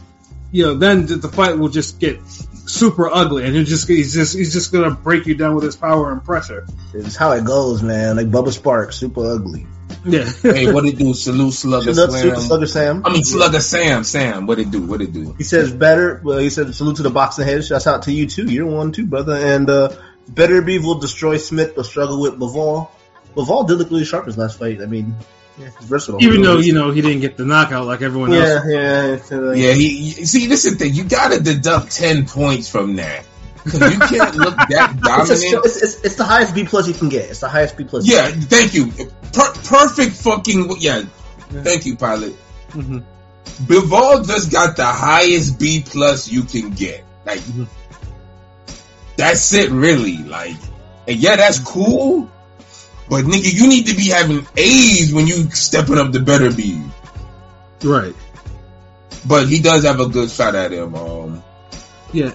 you 0.51 0.65
know, 0.65 0.73
then 0.75 1.05
the, 1.05 1.15
the 1.15 1.29
fight 1.29 1.57
will 1.57 1.69
just 1.69 1.99
get 1.99 2.19
super 2.69 3.09
ugly, 3.09 3.45
and 3.45 3.55
he's 3.55 3.69
just 3.69 3.87
he's 3.87 4.13
just 4.13 4.35
he's 4.35 4.53
just 4.53 4.71
gonna 4.71 4.91
break 4.91 5.25
you 5.25 5.35
down 5.35 5.55
with 5.55 5.63
his 5.63 5.75
power 5.75 6.11
and 6.11 6.23
pressure. 6.23 6.65
It's 6.93 7.15
how 7.15 7.31
it 7.31 7.45
goes, 7.45 7.81
man. 7.81 8.17
Like 8.17 8.27
Bubba 8.27 8.51
Sparks, 8.51 8.97
super 8.97 9.25
ugly. 9.25 9.67
Yeah. 10.05 10.29
Hey, 10.41 10.71
what 10.71 10.85
it 10.85 10.97
do? 10.97 11.13
Salute 11.13 11.53
Slugger 11.53 11.93
Salute, 11.93 12.11
salute 12.11 12.33
Slam. 12.33 12.41
Slugger 12.41 12.67
Sam. 12.67 13.01
I 13.05 13.13
mean 13.13 13.23
Slugger 13.23 13.59
Sam. 13.59 14.03
Sam, 14.03 14.47
what 14.47 14.59
it 14.59 14.71
do? 14.71 14.81
What 14.85 15.01
it 15.01 15.11
do? 15.11 15.33
He 15.37 15.43
says 15.43 15.71
better. 15.71 16.21
Well, 16.23 16.37
he 16.37 16.49
said 16.49 16.73
salute 16.73 16.97
to 16.97 17.03
the 17.03 17.09
boxing 17.09 17.45
head. 17.45 17.65
Shouts 17.65 17.87
out 17.87 18.03
to 18.03 18.11
you 18.11 18.27
too. 18.27 18.45
You're 18.45 18.65
one 18.65 18.91
too, 18.91 19.05
brother. 19.05 19.33
And 19.35 19.69
uh, 19.69 19.95
Beterbiev 20.31 20.83
will 20.83 20.99
destroy 20.99 21.37
Smith, 21.37 21.73
but 21.75 21.85
struggle 21.85 22.21
with 22.21 22.39
Bivol. 22.39 22.89
Bivol 23.35 23.67
did 23.67 23.77
look 23.77 23.89
really 23.89 24.05
sharp 24.05 24.25
his 24.25 24.37
last 24.37 24.59
fight. 24.59 24.81
I 24.81 24.85
mean, 24.85 25.15
yeah, 25.59 25.69
versatile. 25.81 26.23
Even 26.23 26.41
though 26.41 26.57
you 26.57 26.73
know 26.73 26.91
he 26.91 27.01
didn't 27.01 27.21
get 27.21 27.37
the 27.37 27.45
knockout 27.45 27.85
like 27.85 28.01
everyone 28.01 28.31
yeah, 28.31 28.39
else. 28.39 28.63
yeah, 28.67 29.05
it's, 29.13 29.31
uh, 29.31 29.51
Yeah, 29.51 29.73
he, 29.73 30.11
he- 30.11 30.25
see. 30.25 30.47
This 30.47 30.65
is 30.65 30.73
the 30.77 30.85
thing. 30.85 30.93
You 30.93 31.03
gotta 31.03 31.39
deduct 31.41 31.91
ten 31.91 32.25
points 32.25 32.69
from 32.69 32.95
that 32.95 33.25
because 33.63 33.93
you 33.93 33.99
can't 33.99 34.35
look 34.35 34.55
that 34.55 34.93
It's, 34.95 35.01
dominant. 35.01 35.53
a, 35.53 35.57
it's, 35.67 35.81
it's, 35.83 36.01
it's 36.05 36.15
the 36.15 36.23
highest 36.23 36.55
B 36.55 36.63
plus 36.65 36.87
you 36.87 36.93
can 36.93 37.09
get. 37.09 37.29
It's 37.29 37.41
the 37.41 37.49
highest 37.49 37.75
B 37.77 37.83
plus. 37.83 38.07
Yeah, 38.07 38.27
thank 38.29 38.73
you. 38.73 38.87
Per- 38.87 39.53
perfect 39.65 40.15
fucking 40.15 40.75
yeah. 40.79 41.03
Thank 41.49 41.85
you, 41.85 41.95
pilot. 41.97 42.35
Mhm. 42.69 43.03
Bivol 43.63 44.25
just 44.27 44.51
got 44.51 44.77
the 44.77 44.85
highest 44.85 45.59
B 45.59 45.83
plus 45.85 46.29
you 46.31 46.43
can 46.43 46.69
get. 46.71 47.03
Like 47.25 47.39
Mhm. 47.39 47.67
that's 49.17 49.53
it, 49.53 49.69
really. 49.71 50.17
Like, 50.17 50.55
and 51.07 51.17
yeah, 51.17 51.35
that's 51.35 51.59
cool. 51.59 52.29
But 53.09 53.25
nigga, 53.25 53.51
you 53.51 53.67
need 53.67 53.87
to 53.87 53.95
be 53.95 54.09
having 54.09 54.45
A's 54.55 55.13
when 55.13 55.25
you 55.27 55.49
stepping 55.51 55.97
up 55.97 56.11
the 56.11 56.19
better 56.19 56.51
B. 56.51 56.81
Right. 57.83 58.15
But 59.27 59.47
he 59.47 59.59
does 59.59 59.83
have 59.83 59.99
a 59.99 60.07
good 60.07 60.29
shot 60.29 60.55
at 60.55 60.71
him. 60.71 60.95
Um, 60.95 61.43
Yeah. 62.13 62.33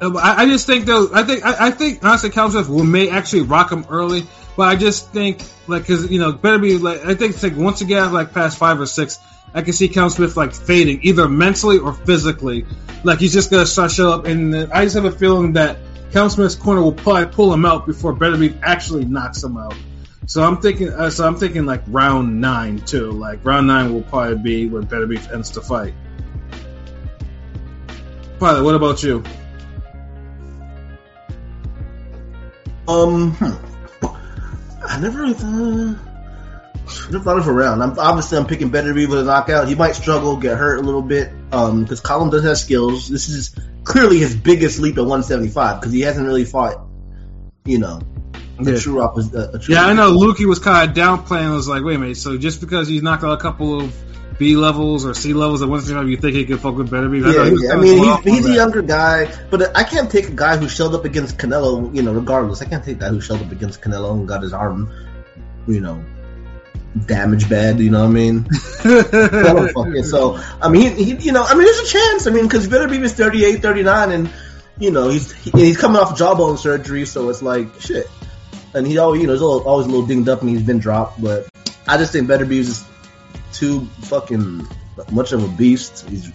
Uh, 0.00 0.16
I, 0.16 0.42
I 0.42 0.46
just 0.46 0.66
think 0.66 0.86
though. 0.86 1.10
I 1.12 1.22
think 1.22 1.44
I, 1.44 1.68
I 1.68 1.70
think 1.70 2.02
honestly, 2.04 2.30
Smith 2.30 2.68
will 2.68 2.84
may 2.84 3.10
actually 3.10 3.42
rock 3.42 3.70
him 3.70 3.86
early, 3.88 4.26
but 4.56 4.68
I 4.68 4.76
just 4.76 5.12
think 5.12 5.42
like 5.66 5.82
because 5.82 6.10
you 6.10 6.18
know 6.18 6.32
better 6.32 6.58
be 6.58 6.78
like 6.78 7.04
I 7.04 7.14
think 7.14 7.34
it's 7.34 7.42
like 7.42 7.56
once 7.56 7.80
again 7.80 8.12
like 8.12 8.32
past 8.32 8.58
five 8.58 8.80
or 8.80 8.86
six, 8.86 9.18
I 9.52 9.62
can 9.62 9.72
see 9.72 9.88
Callum 9.88 10.10
Smith 10.10 10.36
like 10.36 10.54
fading 10.54 11.00
either 11.02 11.28
mentally 11.28 11.78
or 11.78 11.92
physically. 11.92 12.66
Like 13.04 13.20
he's 13.20 13.32
just 13.32 13.50
gonna 13.50 13.66
start 13.66 13.92
show 13.92 14.12
up, 14.12 14.26
and 14.26 14.54
uh, 14.54 14.66
I 14.72 14.84
just 14.84 14.96
have 14.96 15.04
a 15.04 15.12
feeling 15.12 15.52
that 15.52 15.78
Callum 16.12 16.30
Smith's 16.30 16.56
corner 16.56 16.82
will 16.82 16.92
probably 16.92 17.26
pull 17.26 17.52
him 17.52 17.64
out 17.64 17.86
before 17.86 18.14
Beterbiev 18.14 18.58
actually 18.62 19.04
knocks 19.04 19.42
him 19.42 19.56
out. 19.56 19.74
So 20.26 20.42
I'm 20.42 20.58
thinking, 20.58 20.88
uh, 20.88 21.10
so 21.10 21.26
I'm 21.26 21.36
thinking 21.36 21.66
like 21.66 21.82
round 21.86 22.40
nine 22.40 22.78
too. 22.78 23.10
Like 23.10 23.44
round 23.44 23.66
nine 23.66 23.92
will 23.92 24.02
probably 24.02 24.38
be 24.38 24.68
when 24.68 24.86
Beterbiev 24.86 25.32
ends 25.32 25.50
the 25.50 25.60
fight. 25.60 25.94
Pilot, 28.38 28.64
what 28.64 28.74
about 28.74 29.02
you? 29.02 29.22
Um, 32.88 33.32
hmm. 33.32 34.06
I 34.86 35.00
never 35.00 35.22
really 35.22 35.34
thought, 35.34 35.98
never 37.10 37.24
thought 37.24 37.38
of 37.38 37.46
a 37.46 37.52
round. 37.52 37.82
I'm 37.82 37.98
obviously 37.98 38.38
I'm 38.38 38.46
picking 38.46 38.70
Beterbiev 38.70 39.08
with 39.08 39.18
a 39.18 39.24
knockout. 39.24 39.68
He 39.68 39.74
might 39.74 39.92
struggle, 39.92 40.36
get 40.36 40.56
hurt 40.56 40.78
a 40.78 40.82
little 40.82 41.02
bit, 41.02 41.32
um, 41.52 41.82
because 41.82 42.00
Callum 42.00 42.30
does 42.30 42.44
have 42.44 42.58
skills. 42.58 43.08
This 43.08 43.28
is 43.28 43.54
clearly 43.84 44.18
his 44.18 44.34
biggest 44.34 44.78
leap 44.78 44.96
at 44.96 45.02
175 45.02 45.80
because 45.80 45.92
he 45.92 46.00
hasn't 46.00 46.26
really 46.26 46.44
fought, 46.44 46.86
you 47.64 47.78
know, 47.78 48.00
a 48.58 48.70
Yeah. 48.72 48.78
true 48.78 49.02
opposite. 49.02 49.34
A, 49.34 49.56
a 49.56 49.58
true 49.58 49.74
Yeah, 49.74 49.86
I 49.86 49.92
know 49.92 50.12
Lukey 50.16 50.46
was 50.46 50.58
kind 50.58 50.88
of 50.88 50.96
downplaying. 50.96 51.54
Was 51.54 51.68
like, 51.68 51.82
wait 51.84 51.96
a 51.96 51.98
minute. 51.98 52.16
So 52.16 52.36
just 52.38 52.60
because 52.60 52.88
he's 52.88 53.02
knocked 53.02 53.24
out 53.24 53.32
a 53.32 53.40
couple 53.42 53.80
of 53.80 53.92
B 54.38 54.56
levels 54.56 55.04
or 55.06 55.14
C 55.14 55.32
levels 55.32 55.62
at 55.62 55.68
one 55.68 55.82
time, 55.84 56.08
you 56.08 56.16
think 56.16 56.34
he 56.34 56.44
could 56.44 56.60
fuck 56.60 56.74
with 56.76 56.90
Beterbiev? 56.90 57.32
Yeah, 57.32 57.44
he 57.50 57.66
yeah. 57.66 57.72
I 57.72 57.76
mean, 57.76 57.98
he's, 58.02 58.34
he's 58.36 58.44
a 58.46 58.48
that. 58.48 58.54
younger 58.54 58.82
guy, 58.82 59.32
but 59.50 59.76
I 59.76 59.84
can't 59.84 60.10
take 60.10 60.28
a 60.28 60.32
guy 60.32 60.56
who 60.56 60.68
showed 60.68 60.94
up 60.94 61.04
against 61.04 61.38
Canelo, 61.38 61.94
you 61.94 62.02
know, 62.02 62.12
regardless. 62.12 62.60
I 62.62 62.64
can't 62.64 62.84
take 62.84 62.96
a 62.96 63.00
guy 63.00 63.08
who 63.10 63.20
showed 63.20 63.40
up 63.42 63.52
against 63.52 63.80
Canelo 63.80 64.12
and 64.12 64.26
got 64.26 64.42
his 64.42 64.52
arm, 64.52 64.90
you 65.68 65.80
know, 65.80 66.04
damaged 67.06 67.48
bad, 67.48 67.78
you 67.80 67.90
know 67.90 68.00
what 68.00 68.10
I 68.10 68.12
mean? 68.12 68.46
So, 70.04 70.40
I 70.60 70.68
mean, 70.68 70.96
he, 70.96 71.04
he, 71.04 71.14
you 71.26 71.32
know, 71.32 71.44
I 71.44 71.54
mean, 71.54 71.64
there's 71.64 71.78
a 71.80 71.86
chance. 71.86 72.26
I 72.26 72.30
mean, 72.30 72.44
because 72.44 72.68
Beterbiev 72.68 73.02
is 73.02 73.14
38, 73.14 73.62
39, 73.62 74.12
and, 74.12 74.30
you 74.78 74.90
know, 74.90 75.08
he's 75.08 75.32
he, 75.32 75.50
he's 75.50 75.76
coming 75.76 76.00
off 76.00 76.16
jawbone 76.18 76.58
surgery, 76.58 77.06
so 77.06 77.28
it's 77.30 77.42
like, 77.42 77.80
shit. 77.80 78.08
And 78.74 78.86
he 78.86 78.98
always, 78.98 79.20
you 79.20 79.26
know, 79.26 79.32
he's 79.34 79.42
always, 79.42 79.66
always 79.66 79.86
a 79.86 79.90
little 79.90 80.06
dinged 80.06 80.28
up 80.28 80.40
and 80.40 80.50
he's 80.50 80.62
been 80.62 80.78
dropped, 80.80 81.22
but 81.22 81.48
I 81.86 81.96
just 81.96 82.12
think 82.12 82.28
Beterbiev 82.28 82.50
is 82.58 82.84
too 83.52 83.86
fucking 84.02 84.66
much 85.12 85.32
of 85.32 85.44
a 85.44 85.48
beast. 85.56 86.08
He's 86.08 86.30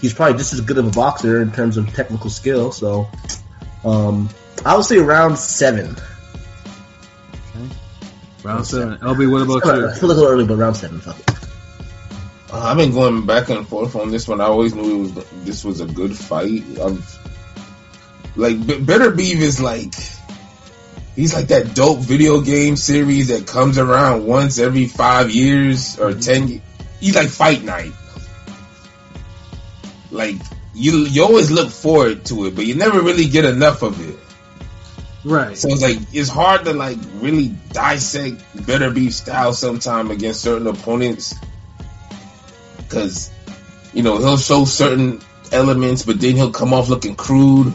he's 0.00 0.14
probably 0.14 0.38
just 0.38 0.52
as 0.52 0.60
good 0.60 0.78
of 0.78 0.86
a 0.86 0.90
boxer 0.90 1.42
in 1.42 1.50
terms 1.52 1.76
of 1.76 1.92
technical 1.92 2.30
skill. 2.30 2.70
So, 2.72 3.08
um, 3.84 4.28
I 4.64 4.76
would 4.76 4.84
say 4.84 4.98
round 4.98 5.38
seven. 5.38 5.96
Round 8.44 8.66
seven. 8.66 8.98
LB, 8.98 9.30
what 9.30 9.42
about 9.42 9.66
I 9.66 9.76
you? 9.76 9.94
feel 9.94 10.08
like 10.08 10.16
a 10.16 10.20
little 10.20 10.26
early, 10.26 10.44
but 10.46 10.56
round 10.56 10.76
seven. 10.76 11.00
Fuck 11.00 11.18
it. 11.20 11.30
Uh, 12.52 12.58
I've 12.60 12.76
been 12.76 12.92
going 12.92 13.24
back 13.24 13.48
and 13.48 13.66
forth 13.66 13.96
on 13.96 14.10
this 14.10 14.28
one. 14.28 14.40
I 14.40 14.44
always 14.44 14.74
knew 14.74 14.96
it 14.96 14.98
was 14.98 15.26
this 15.44 15.64
was 15.64 15.80
a 15.80 15.86
good 15.86 16.16
fight. 16.16 16.62
I've, 16.80 17.18
like 18.36 18.66
B- 18.66 18.78
Beterbiev 18.78 19.36
is 19.36 19.60
like 19.60 19.94
he's 21.14 21.34
like 21.34 21.48
that 21.48 21.74
dope 21.74 22.00
video 22.00 22.40
game 22.40 22.76
series 22.76 23.28
that 23.28 23.46
comes 23.46 23.78
around 23.78 24.26
once 24.26 24.58
every 24.58 24.86
five 24.86 25.30
years 25.30 25.98
or 25.98 26.10
mm-hmm. 26.10 26.20
ten. 26.20 26.62
He's 27.00 27.16
like 27.16 27.28
Fight 27.28 27.62
Night. 27.62 27.92
Like 30.10 30.36
you, 30.74 30.98
you 31.06 31.24
always 31.24 31.50
look 31.50 31.70
forward 31.70 32.24
to 32.26 32.46
it, 32.46 32.54
but 32.54 32.66
you 32.66 32.74
never 32.74 33.00
really 33.00 33.28
get 33.28 33.44
enough 33.44 33.82
of 33.82 34.00
it. 34.08 34.18
Right. 35.24 35.56
So 35.56 35.68
it's 35.68 35.82
like 35.82 35.98
it's 36.12 36.28
hard 36.28 36.64
to 36.64 36.72
like 36.72 36.98
really 37.14 37.48
dissect 37.72 38.42
Beterbiev 38.56 39.12
style 39.12 39.52
sometime 39.52 40.10
against 40.10 40.40
certain 40.40 40.66
opponents 40.66 41.34
because 42.78 43.30
you 43.94 44.02
know 44.02 44.18
he'll 44.18 44.36
show 44.36 44.64
certain 44.64 45.20
elements, 45.52 46.04
but 46.04 46.20
then 46.20 46.34
he'll 46.36 46.50
come 46.50 46.74
off 46.74 46.88
looking 46.88 47.14
crude. 47.14 47.74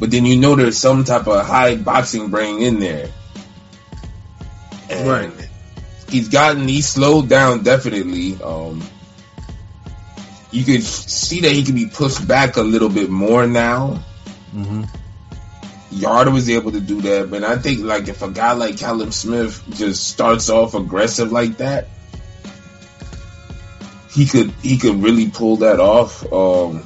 But 0.00 0.10
then 0.10 0.26
you 0.26 0.36
know 0.36 0.56
there's 0.56 0.78
some 0.78 1.04
type 1.04 1.26
of 1.26 1.46
high 1.46 1.76
boxing 1.76 2.28
brain 2.30 2.60
in 2.62 2.80
there. 2.80 3.08
And 4.90 5.08
Right. 5.08 5.48
He's 6.08 6.28
gotten 6.28 6.68
he's 6.68 6.88
slowed 6.88 7.28
down 7.28 7.62
definitely. 7.62 8.40
Um, 8.42 8.82
you 10.50 10.64
could 10.64 10.82
see 10.82 11.40
that 11.40 11.52
he 11.52 11.64
can 11.64 11.74
be 11.74 11.86
pushed 11.86 12.26
back 12.28 12.56
a 12.56 12.62
little 12.62 12.90
bit 12.90 13.08
more 13.10 13.46
now. 13.46 14.02
hmm 14.52 14.82
Yarder 15.90 16.30
was 16.30 16.48
able 16.48 16.72
to 16.72 16.80
do 16.80 17.02
that, 17.02 17.30
but 17.30 17.44
I 17.44 17.58
think 17.58 17.80
like 17.80 18.08
if 18.08 18.22
a 18.22 18.30
guy 18.30 18.52
like 18.52 18.78
Callum 18.78 19.12
Smith 19.12 19.62
just 19.70 20.08
starts 20.08 20.48
off 20.48 20.74
aggressive 20.74 21.30
like 21.30 21.58
that, 21.58 21.88
he 24.10 24.26
could 24.26 24.50
he 24.62 24.78
could 24.78 25.02
really 25.02 25.28
pull 25.30 25.58
that 25.58 25.80
off. 25.80 26.30
Um, 26.32 26.82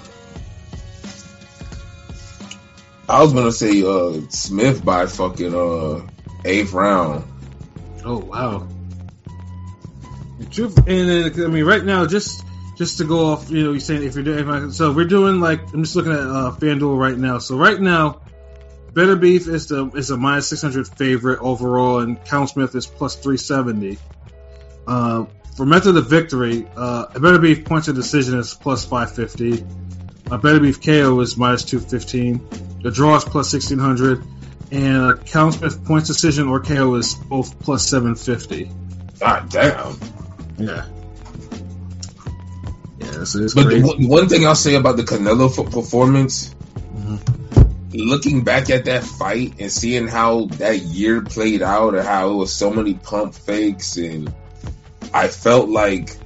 I 3.08 3.22
was 3.22 3.32
gonna 3.32 3.52
say 3.52 3.82
uh, 3.82 4.20
Smith 4.28 4.84
by 4.84 5.06
fucking 5.06 5.54
uh, 5.54 6.06
eighth 6.44 6.72
round. 6.72 7.24
Oh 8.04 8.18
wow. 8.18 8.66
The 10.38 10.46
truth, 10.46 10.76
and 10.78 10.86
then, 10.86 11.44
I 11.44 11.48
mean, 11.48 11.64
right 11.64 11.84
now, 11.84 12.06
just 12.06 12.44
just 12.76 12.98
to 12.98 13.04
go 13.04 13.32
off, 13.32 13.50
you 13.50 13.64
know, 13.64 13.70
you're 13.70 13.80
saying 13.80 14.02
if 14.02 14.14
you're 14.14 14.24
doing, 14.24 14.70
so 14.72 14.92
we're 14.92 15.06
doing 15.06 15.40
like 15.40 15.72
I'm 15.72 15.82
just 15.82 15.96
looking 15.96 16.12
at 16.12 16.18
uh, 16.18 16.54
FanDuel 16.58 16.98
right 16.98 17.16
now. 17.16 17.38
So 17.38 17.56
right 17.56 17.80
now, 17.80 18.20
Beterbiev 18.92 19.46
is 19.46 19.68
the 19.68 19.88
is 19.90 20.10
a 20.10 20.16
minus 20.16 20.48
600 20.48 20.88
favorite 20.88 21.40
overall, 21.40 22.00
and 22.00 22.22
Callum 22.24 22.48
Smith 22.48 22.74
is 22.74 22.86
plus 22.86 23.14
370. 23.14 23.98
Uh, 24.86 25.26
for 25.56 25.64
method 25.64 25.96
of 25.96 26.08
victory, 26.08 26.66
uh, 26.76 27.06
Beterbiev 27.08 27.64
points 27.64 27.88
of 27.88 27.94
decision 27.94 28.38
is 28.38 28.52
plus 28.52 28.84
550. 28.84 29.64
Uh, 30.30 30.38
Beterbiev 30.38 30.84
KO 30.84 31.20
is 31.20 31.36
minus 31.36 31.64
215. 31.64 32.75
The 32.86 32.92
draw 32.92 33.16
is 33.16 33.24
plus 33.24 33.52
1600. 33.52 34.22
And 34.70 34.96
uh, 34.96 35.16
Callum 35.24 35.50
Smith 35.50 35.84
points 35.84 36.06
decision 36.06 36.46
or 36.46 36.60
KO 36.60 36.94
is 36.94 37.16
both 37.16 37.58
plus 37.58 37.84
750. 37.88 38.70
God 39.18 39.50
damn! 39.50 39.98
Yeah. 40.56 40.86
Yeah, 43.00 43.24
so 43.24 43.40
it's 43.40 43.54
But 43.54 43.64
the 43.70 43.82
crazy. 43.82 44.06
one, 44.06 44.28
thing 44.28 44.46
I'll 44.46 44.54
say 44.54 44.76
about 44.76 44.96
the 44.98 45.02
Canelo 45.02 45.52
performance, 45.72 46.54
looking 47.92 48.44
back 48.44 48.70
at 48.70 48.84
that 48.84 49.02
fight 49.02 49.54
and 49.58 49.72
seeing 49.72 50.06
how 50.06 50.44
that 50.44 50.78
year 50.78 51.22
played 51.22 51.62
out, 51.62 51.96
and 51.96 52.06
how 52.06 52.30
it 52.30 52.34
was 52.34 52.52
so 52.52 52.70
many 52.72 52.94
pump 52.94 53.34
fakes, 53.34 53.96
and 53.96 54.32
I 55.12 55.26
felt 55.26 55.68
like 55.68 56.16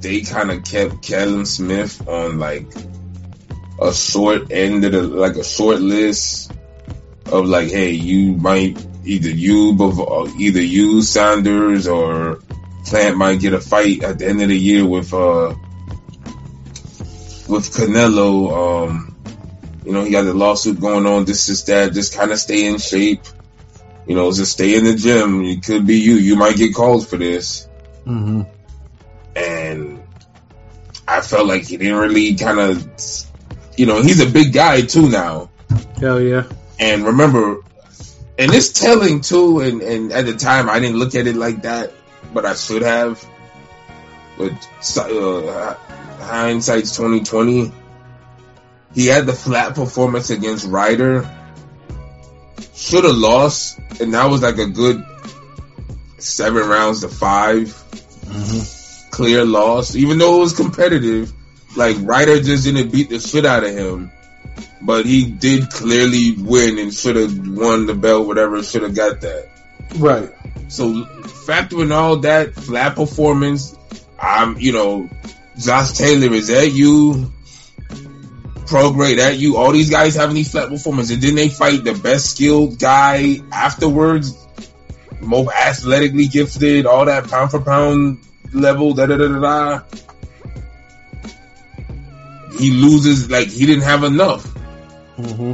they 0.00 0.22
kind 0.22 0.50
of 0.50 0.64
kept 0.64 1.02
Callum 1.02 1.44
Smith 1.44 2.08
on 2.08 2.40
like 2.40 2.66
a 3.80 3.92
short 3.92 4.50
end 4.52 4.84
of 4.84 4.92
the 4.92 5.02
like 5.02 5.36
a 5.36 5.44
short 5.44 5.80
list 5.80 6.52
of 7.26 7.46
like, 7.46 7.68
hey, 7.68 7.90
you 7.92 8.32
might 8.36 8.84
either 9.04 9.30
you, 9.30 9.76
either 10.38 10.62
you 10.62 11.02
Saunders 11.02 11.88
or 11.88 12.40
Plant 12.86 13.16
might 13.16 13.40
get 13.40 13.52
a 13.52 13.60
fight 13.60 14.02
at 14.02 14.18
the 14.18 14.26
end 14.26 14.42
of 14.42 14.48
the 14.48 14.58
year 14.58 14.84
with 14.86 15.14
uh 15.14 15.54
with 17.46 17.70
Canelo, 17.72 18.86
um, 18.86 19.16
you 19.84 19.92
know, 19.92 20.04
he 20.04 20.10
got 20.10 20.22
the 20.22 20.34
lawsuit 20.34 20.80
going 20.80 21.06
on. 21.06 21.24
This 21.24 21.48
is 21.48 21.64
that. 21.64 21.92
Just 21.92 22.14
kind 22.14 22.30
of 22.30 22.38
stay 22.38 22.66
in 22.66 22.78
shape. 22.78 23.22
You 24.06 24.14
know, 24.14 24.32
just 24.32 24.52
stay 24.52 24.76
in 24.76 24.84
the 24.84 24.94
gym. 24.94 25.44
It 25.44 25.64
could 25.64 25.86
be 25.86 25.96
you. 25.96 26.14
You 26.14 26.36
might 26.36 26.56
get 26.56 26.74
called 26.74 27.06
for 27.06 27.16
this. 27.16 27.68
hmm 28.04 28.42
And 29.36 30.02
I 31.06 31.20
felt 31.20 31.46
like 31.46 31.64
he 31.64 31.76
didn't 31.76 31.98
really 31.98 32.34
kind 32.36 32.58
of, 32.58 32.88
you 33.80 33.86
know, 33.86 34.02
he's 34.02 34.20
a 34.20 34.28
big 34.28 34.52
guy 34.52 34.82
too 34.82 35.08
now. 35.08 35.48
Hell 35.98 36.20
yeah. 36.20 36.44
And 36.78 37.02
remember, 37.02 37.62
and 38.38 38.52
it's 38.52 38.72
telling 38.72 39.22
too. 39.22 39.60
And, 39.60 39.80
and 39.80 40.12
at 40.12 40.26
the 40.26 40.34
time, 40.34 40.68
I 40.68 40.80
didn't 40.80 40.98
look 40.98 41.14
at 41.14 41.26
it 41.26 41.34
like 41.34 41.62
that, 41.62 41.90
but 42.34 42.44
I 42.44 42.52
should 42.56 42.82
have. 42.82 43.24
But 44.36 44.52
uh, 44.98 45.74
hindsight's 46.18 46.94
twenty 46.94 47.24
twenty. 47.24 47.72
He 48.94 49.06
had 49.06 49.24
the 49.24 49.32
flat 49.32 49.74
performance 49.74 50.28
against 50.28 50.66
Ryder. 50.66 51.26
Should 52.74 53.04
have 53.04 53.16
lost, 53.16 53.78
and 53.98 54.12
that 54.12 54.26
was 54.26 54.42
like 54.42 54.58
a 54.58 54.66
good 54.66 55.02
seven 56.18 56.68
rounds 56.68 57.00
to 57.00 57.08
5 57.08 57.84
Clear 59.10 59.44
loss, 59.46 59.96
even 59.96 60.18
though 60.18 60.36
it 60.36 60.40
was 60.40 60.52
competitive. 60.52 61.32
Like 61.76 61.96
Ryder 62.00 62.40
just 62.40 62.64
didn't 62.64 62.90
beat 62.90 63.10
the 63.10 63.20
shit 63.20 63.46
out 63.46 63.64
of 63.64 63.70
him 63.70 64.10
but 64.80 65.06
he 65.06 65.30
did 65.30 65.70
clearly 65.70 66.34
win 66.36 66.78
and 66.78 66.92
should 66.92 67.16
have 67.16 67.48
won 67.48 67.86
the 67.86 67.94
belt, 67.94 68.26
whatever, 68.26 68.62
should 68.62 68.82
have 68.82 68.94
got 68.94 69.20
that. 69.20 69.48
Right. 69.96 70.30
So 70.68 71.04
factoring 71.04 71.92
all 71.92 72.16
that 72.18 72.54
flat 72.54 72.94
performance, 72.94 73.76
I'm, 74.18 74.58
you 74.58 74.72
know, 74.72 75.08
Josh 75.58 75.92
Taylor, 75.92 76.32
is 76.32 76.48
that 76.48 76.70
you? 76.70 77.32
prograde 78.66 79.18
at 79.18 79.36
you 79.36 79.56
all 79.56 79.72
these 79.72 79.90
guys 79.90 80.14
having 80.14 80.36
these 80.36 80.52
flat 80.52 80.68
performances, 80.68 81.14
and 81.14 81.22
then 81.22 81.34
they 81.34 81.48
fight 81.48 81.82
the 81.82 81.92
best 81.92 82.30
skilled 82.30 82.78
guy 82.78 83.40
afterwards, 83.50 84.46
most 85.20 85.52
athletically 85.52 86.28
gifted, 86.28 86.86
all 86.86 87.04
that 87.04 87.26
pound 87.26 87.50
for 87.50 87.60
pound 87.60 88.20
level, 88.52 88.94
da 88.94 89.06
da 89.06 89.16
da 89.16 89.26
da 89.26 89.40
da. 89.40 89.80
He 92.60 92.70
loses 92.70 93.30
like 93.30 93.48
he 93.48 93.66
didn't 93.66 93.84
have 93.84 94.04
enough. 94.04 94.44
Mm-hmm. 95.16 95.52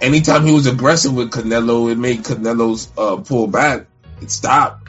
Anytime 0.00 0.44
he 0.44 0.52
was 0.52 0.66
aggressive 0.66 1.14
with 1.14 1.30
Canelo, 1.30 1.90
it 1.90 1.96
made 1.98 2.22
Canelo's 2.24 2.90
uh, 2.98 3.16
pull 3.16 3.46
back. 3.46 3.86
It 4.20 4.30
stopped, 4.30 4.88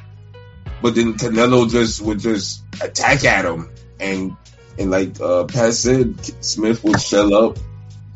but 0.81 0.95
then 0.95 1.13
Canelo 1.13 1.69
just 1.69 2.01
would 2.01 2.19
just 2.19 2.63
attack 2.81 3.24
at 3.24 3.45
him, 3.45 3.69
and 4.00 4.36
and 4.77 4.91
like 4.91 5.19
uh, 5.22 5.45
Pat 5.45 5.74
said, 5.74 6.15
Smith 6.43 6.84
would 6.84 7.00
shell 7.00 7.34
up, 7.34 7.57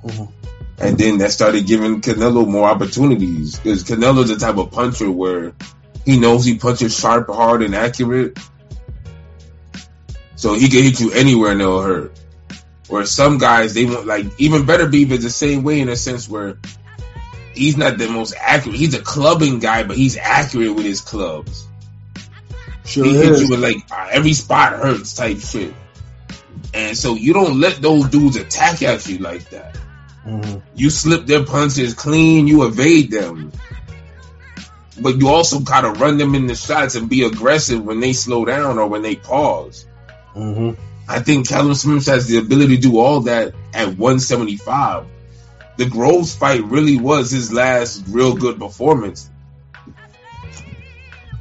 Mhm. 0.04 0.32
and 0.80 0.98
then 0.98 1.18
that 1.20 1.32
started 1.32 1.66
giving 1.68 2.02
Canelo 2.02 2.48
more 2.48 2.68
opportunities 2.68 3.58
because 3.58 3.84
Canelo's 3.84 4.30
the 4.30 4.38
type 4.38 4.58
of 4.58 4.72
puncher 4.72 5.10
where 5.10 5.54
he 6.06 6.20
knows 6.20 6.44
he 6.46 6.58
punches 6.58 6.98
sharp, 6.98 7.28
hard, 7.28 7.62
and 7.64 7.76
accurate, 7.76 8.38
so 10.36 10.54
he 10.54 10.68
can 10.70 10.84
hit 10.84 11.00
you 11.00 11.12
anywhere 11.12 11.52
and 11.52 11.62
it'll 11.62 11.82
hurt. 11.82 12.19
Where 12.90 13.06
some 13.06 13.38
guys 13.38 13.74
they 13.76 13.86
want 13.86 14.08
like 14.08 14.26
even 14.40 14.64
Beterbiev 14.64 15.12
is 15.12 15.24
the 15.24 15.30
same 15.30 15.64
way 15.64 15.80
in 15.80 15.90
a 15.90 15.96
sense 15.96 16.28
where 16.28 16.58
he's 17.54 17.78
not 17.78 17.98
the 18.00 18.10
most 18.10 18.34
accurate. 18.40 18.78
He's 18.78 18.96
a 18.96 19.02
clubbing 19.02 19.60
guy, 19.60 19.84
but 19.84 19.96
he's 19.96 20.18
accurate 20.18 20.76
with 20.76 20.86
his 20.86 21.02
clubs. 21.02 21.68
Sure 22.86 23.06
he 23.06 23.16
hits 23.16 23.42
you 23.42 23.50
with 23.50 23.60
like 23.60 23.78
uh, 23.92 24.08
every 24.12 24.34
spot 24.34 24.74
hurts 24.74 25.14
type 25.14 25.40
shit. 25.40 25.74
And 26.74 26.98
so 26.98 27.14
you 27.14 27.34
don't 27.34 27.60
let 27.60 27.76
those 27.76 28.10
dudes 28.10 28.36
attack 28.36 28.82
at 28.82 29.08
you 29.08 29.20
like 29.20 29.50
that. 29.52 29.78
Mhm. 30.26 30.62
You 30.76 30.90
slip 30.90 31.28
their 31.28 31.44
punches 31.44 31.94
clean, 31.94 32.48
you 32.48 32.64
evade 32.64 33.12
them. 33.12 33.52
But 35.00 35.18
you 35.18 35.30
also 35.30 35.60
gotta 35.60 35.92
run 35.92 36.18
them 36.18 36.34
in 36.34 36.48
the 36.48 36.56
shots 36.56 36.96
and 36.96 37.08
be 37.08 37.24
aggressive 37.24 37.84
when 37.84 38.00
they 38.00 38.14
slow 38.14 38.46
down 38.46 38.80
or 38.80 38.88
when 38.88 39.04
they 39.04 39.16
pause. 39.16 39.86
Mhm. 40.36 40.76
I 41.10 41.20
think 41.22 41.50
Callum 41.50 41.74
Smith 41.74 42.06
has 42.06 42.28
the 42.28 42.38
ability 42.38 42.76
to 42.76 42.82
do 42.82 43.00
all 43.00 43.22
that 43.22 43.56
at 43.74 43.88
175. 43.98 45.08
The 45.78 45.88
Groves 45.88 46.36
fight 46.36 46.64
really 46.66 46.98
was 46.98 47.32
his 47.32 47.52
last 47.52 48.04
real 48.10 48.36
good 48.36 48.60
performance. 48.60 49.28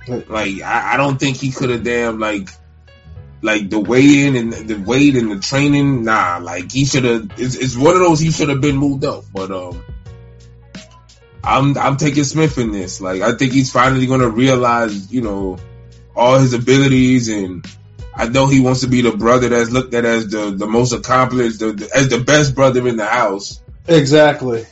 Like 0.09 0.63
I, 0.63 0.95
I 0.95 0.97
don't 0.97 1.21
think 1.21 1.37
he 1.37 1.51
could 1.51 1.69
have 1.69 1.85
damn 1.85 2.19
like 2.19 2.49
like 3.43 3.69
the 3.69 3.79
weigh 3.79 4.27
in 4.27 4.37
and 4.37 4.53
the 4.53 4.77
weight 4.77 5.17
and 5.17 5.31
the 5.31 5.39
training. 5.39 6.05
Nah, 6.05 6.39
like 6.43 6.73
he 6.73 6.87
should 6.87 7.05
have. 7.05 7.31
It's, 7.37 7.55
it's 7.55 7.77
one 7.77 7.95
of 7.95 8.01
those 8.01 8.21
he 8.21 8.31
should 8.31 8.49
have 8.49 8.63
been 8.63 8.77
moved 8.77 9.05
up. 9.05 9.25
But 9.35 9.51
um, 9.51 9.85
I'm 11.45 11.77
I'm 11.77 11.99
taking 11.99 12.25
Smith 12.25 12.57
in 12.57 12.73
this. 12.73 13.03
Like 13.03 13.21
I 13.21 13.33
think 13.33 13.53
he's 13.53 13.71
finally 13.71 14.07
going 14.07 14.21
to 14.21 14.31
realize, 14.31 15.13
you 15.13 15.21
know, 15.21 15.59
all 16.17 16.39
his 16.39 16.55
abilities 16.55 17.29
and. 17.29 17.67
I 18.19 18.27
know 18.29 18.47
he 18.49 18.61
wants 18.61 18.81
to 18.81 18.89
be 18.89 19.01
the 19.01 19.13
brother 19.17 19.49
that's 19.49 19.71
looked 19.71 19.95
at 19.95 20.05
as 20.05 20.27
the, 20.29 20.51
the 20.51 20.67
most 20.67 20.93
accomplished, 20.93 21.61
the, 21.61 21.73
the, 21.73 21.89
as 21.95 22.09
the 22.09 22.19
best 22.19 22.55
brother 22.55 22.87
in 22.89 22.97
the 22.97 23.07
house. 23.07 23.61
Exactly. 23.87 24.67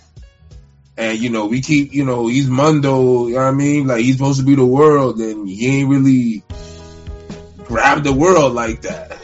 And 0.99 1.19
you 1.19 1.31
know, 1.31 1.47
we 1.47 1.61
keep, 1.61 1.93
you 1.95 2.05
know, 2.05 2.27
he's 2.27 2.49
Mundo, 2.49 3.29
you 3.29 3.35
know 3.35 3.41
what 3.41 3.47
I 3.47 3.51
mean? 3.53 3.87
Like 3.87 4.01
he's 4.01 4.17
supposed 4.17 4.41
to 4.41 4.45
be 4.47 4.57
the 4.57 4.67
world 4.67 5.19
and 5.21 5.49
he 5.49 5.81
ain't 5.81 5.89
really 5.89 6.43
grabbed 7.65 8.05
the 8.05 8.13
world 8.13 8.53
like 8.55 8.83
that. 8.83 9.17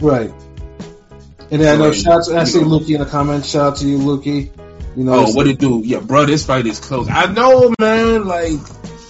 Right. 0.00 0.32
And 1.50 1.60
then 1.62 1.74
I 1.74 1.78
know 1.78 1.88
Right. 1.90 1.96
shouts. 1.96 2.30
I 2.30 2.44
see. 2.44 2.60
Lukey 2.60 2.94
in 2.94 3.00
the 3.00 3.06
comments. 3.06 3.50
Shout 3.50 3.72
out 3.72 3.76
to 3.78 3.86
you, 3.86 3.98
Lukey. 3.98 4.50
You 4.96 5.04
know, 5.04 5.12
Oh, 5.26 5.32
what 5.32 5.46
it 5.46 5.58
do? 5.58 5.82
Yeah, 5.84 6.00
bro, 6.00 6.24
this 6.24 6.46
fight 6.46 6.66
is 6.66 6.80
close. 6.80 7.08
I 7.10 7.26
know, 7.32 7.72
man. 7.78 8.24
Like, 8.24 8.52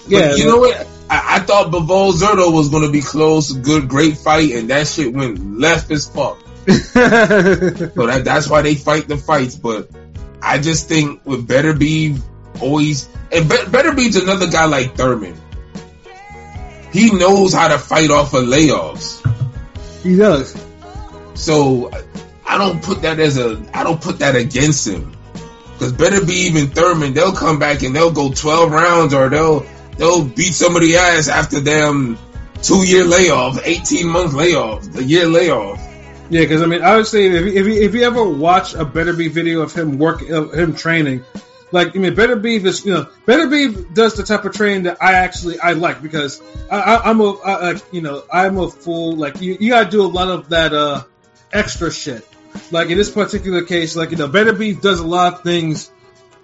yeah, 0.07 0.19
yeah, 0.31 0.35
you 0.35 0.45
know 0.45 0.57
what? 0.59 0.85
I, 1.09 1.37
I 1.37 1.39
thought 1.39 1.71
Bivol 1.71 2.13
Zurdo 2.13 2.53
was 2.53 2.69
gonna 2.69 2.89
be 2.91 3.01
close, 3.01 3.51
good, 3.51 3.87
great 3.87 4.17
fight, 4.17 4.51
and 4.51 4.69
that 4.69 4.87
shit 4.87 5.13
went 5.13 5.59
left 5.59 5.89
as 5.91 6.07
fuck. 6.07 6.39
So 6.67 8.05
that 8.07 8.21
that's 8.25 8.49
why 8.49 8.61
they 8.61 8.75
fight 8.75 9.07
the 9.07 9.17
fights. 9.17 9.55
But 9.55 9.89
I 10.41 10.57
just 10.59 10.87
think 10.89 11.25
with 11.25 11.47
Better 11.47 11.73
Be 11.73 12.17
always 12.61 13.07
and 13.31 13.47
Be- 13.49 13.65
Better 13.69 13.93
Be's 13.93 14.15
another 14.17 14.47
guy 14.47 14.65
like 14.65 14.95
Thurman. 14.95 15.35
He 16.91 17.11
knows 17.11 17.53
how 17.53 17.67
to 17.69 17.77
fight 17.77 18.11
off 18.11 18.33
of 18.33 18.45
layoffs. 18.45 19.23
he 20.03 20.15
does. 20.17 20.55
So 21.35 21.91
I 22.45 22.57
don't 22.57 22.81
put 22.83 23.01
that 23.03 23.19
as 23.19 23.37
a 23.37 23.63
I 23.73 23.83
don't 23.83 24.01
put 24.01 24.19
that 24.19 24.35
against 24.35 24.87
him. 24.87 25.13
Cause 25.79 25.93
better 25.93 26.25
be 26.25 26.33
even 26.47 26.67
Thurman, 26.67 27.13
they'll 27.13 27.33
come 27.33 27.59
back 27.59 27.83
and 27.83 27.95
they'll 27.95 28.11
go 28.11 28.31
twelve 28.33 28.71
rounds 28.71 29.13
or 29.13 29.29
they'll 29.29 29.65
they'll 29.97 30.25
beat 30.25 30.53
somebody 30.53 30.95
ass 30.95 31.27
after 31.27 31.59
them 31.59 32.17
two 32.61 32.85
year 32.85 33.03
layoff, 33.03 33.59
eighteen 33.65 34.07
month 34.07 34.33
layoff, 34.33 34.95
a 34.95 35.03
year 35.03 35.25
layoff. 35.25 35.79
Yeah, 36.29 36.41
because 36.41 36.61
I 36.61 36.65
mean, 36.65 36.81
I 36.81 36.97
would 36.97 37.07
say 37.07 37.27
if 37.27 37.45
you, 37.45 37.61
if 37.61 37.67
you, 37.67 37.73
if 37.73 37.95
you 37.95 38.03
ever 38.03 38.23
watch 38.23 38.73
a 38.73 38.85
Beterbiev 38.85 39.31
video 39.31 39.61
of 39.61 39.73
him 39.73 39.97
work 39.97 40.27
of 40.29 40.53
him 40.53 40.75
training, 40.75 41.23
like 41.71 41.95
I 41.95 41.99
mean, 41.99 42.15
Beterbiev 42.15 42.65
is 42.65 42.85
you 42.85 42.93
know 42.93 43.07
Beterbiev 43.25 43.93
does 43.93 44.15
the 44.15 44.23
type 44.23 44.45
of 44.45 44.53
training 44.53 44.83
that 44.83 44.97
I 45.01 45.13
actually 45.13 45.59
I 45.59 45.73
like 45.73 46.01
because 46.01 46.41
I, 46.69 46.97
I'm 46.97 47.21
a 47.21 47.31
I, 47.33 47.71
I, 47.71 47.81
you 47.91 48.01
know 48.01 48.23
I'm 48.31 48.57
a 48.57 48.69
fool 48.69 49.15
like 49.15 49.41
you 49.41 49.57
you 49.59 49.69
gotta 49.69 49.89
do 49.89 50.01
a 50.01 50.07
lot 50.07 50.29
of 50.29 50.49
that 50.49 50.73
uh 50.73 51.03
extra 51.51 51.91
shit. 51.91 52.27
Like 52.71 52.89
in 52.89 52.97
this 52.97 53.11
particular 53.11 53.63
case, 53.63 53.95
like 53.95 54.11
you 54.11 54.17
know, 54.17 54.27
Beterbiev 54.27 54.81
does 54.81 54.99
a 54.99 55.07
lot 55.07 55.33
of 55.35 55.43
things 55.43 55.91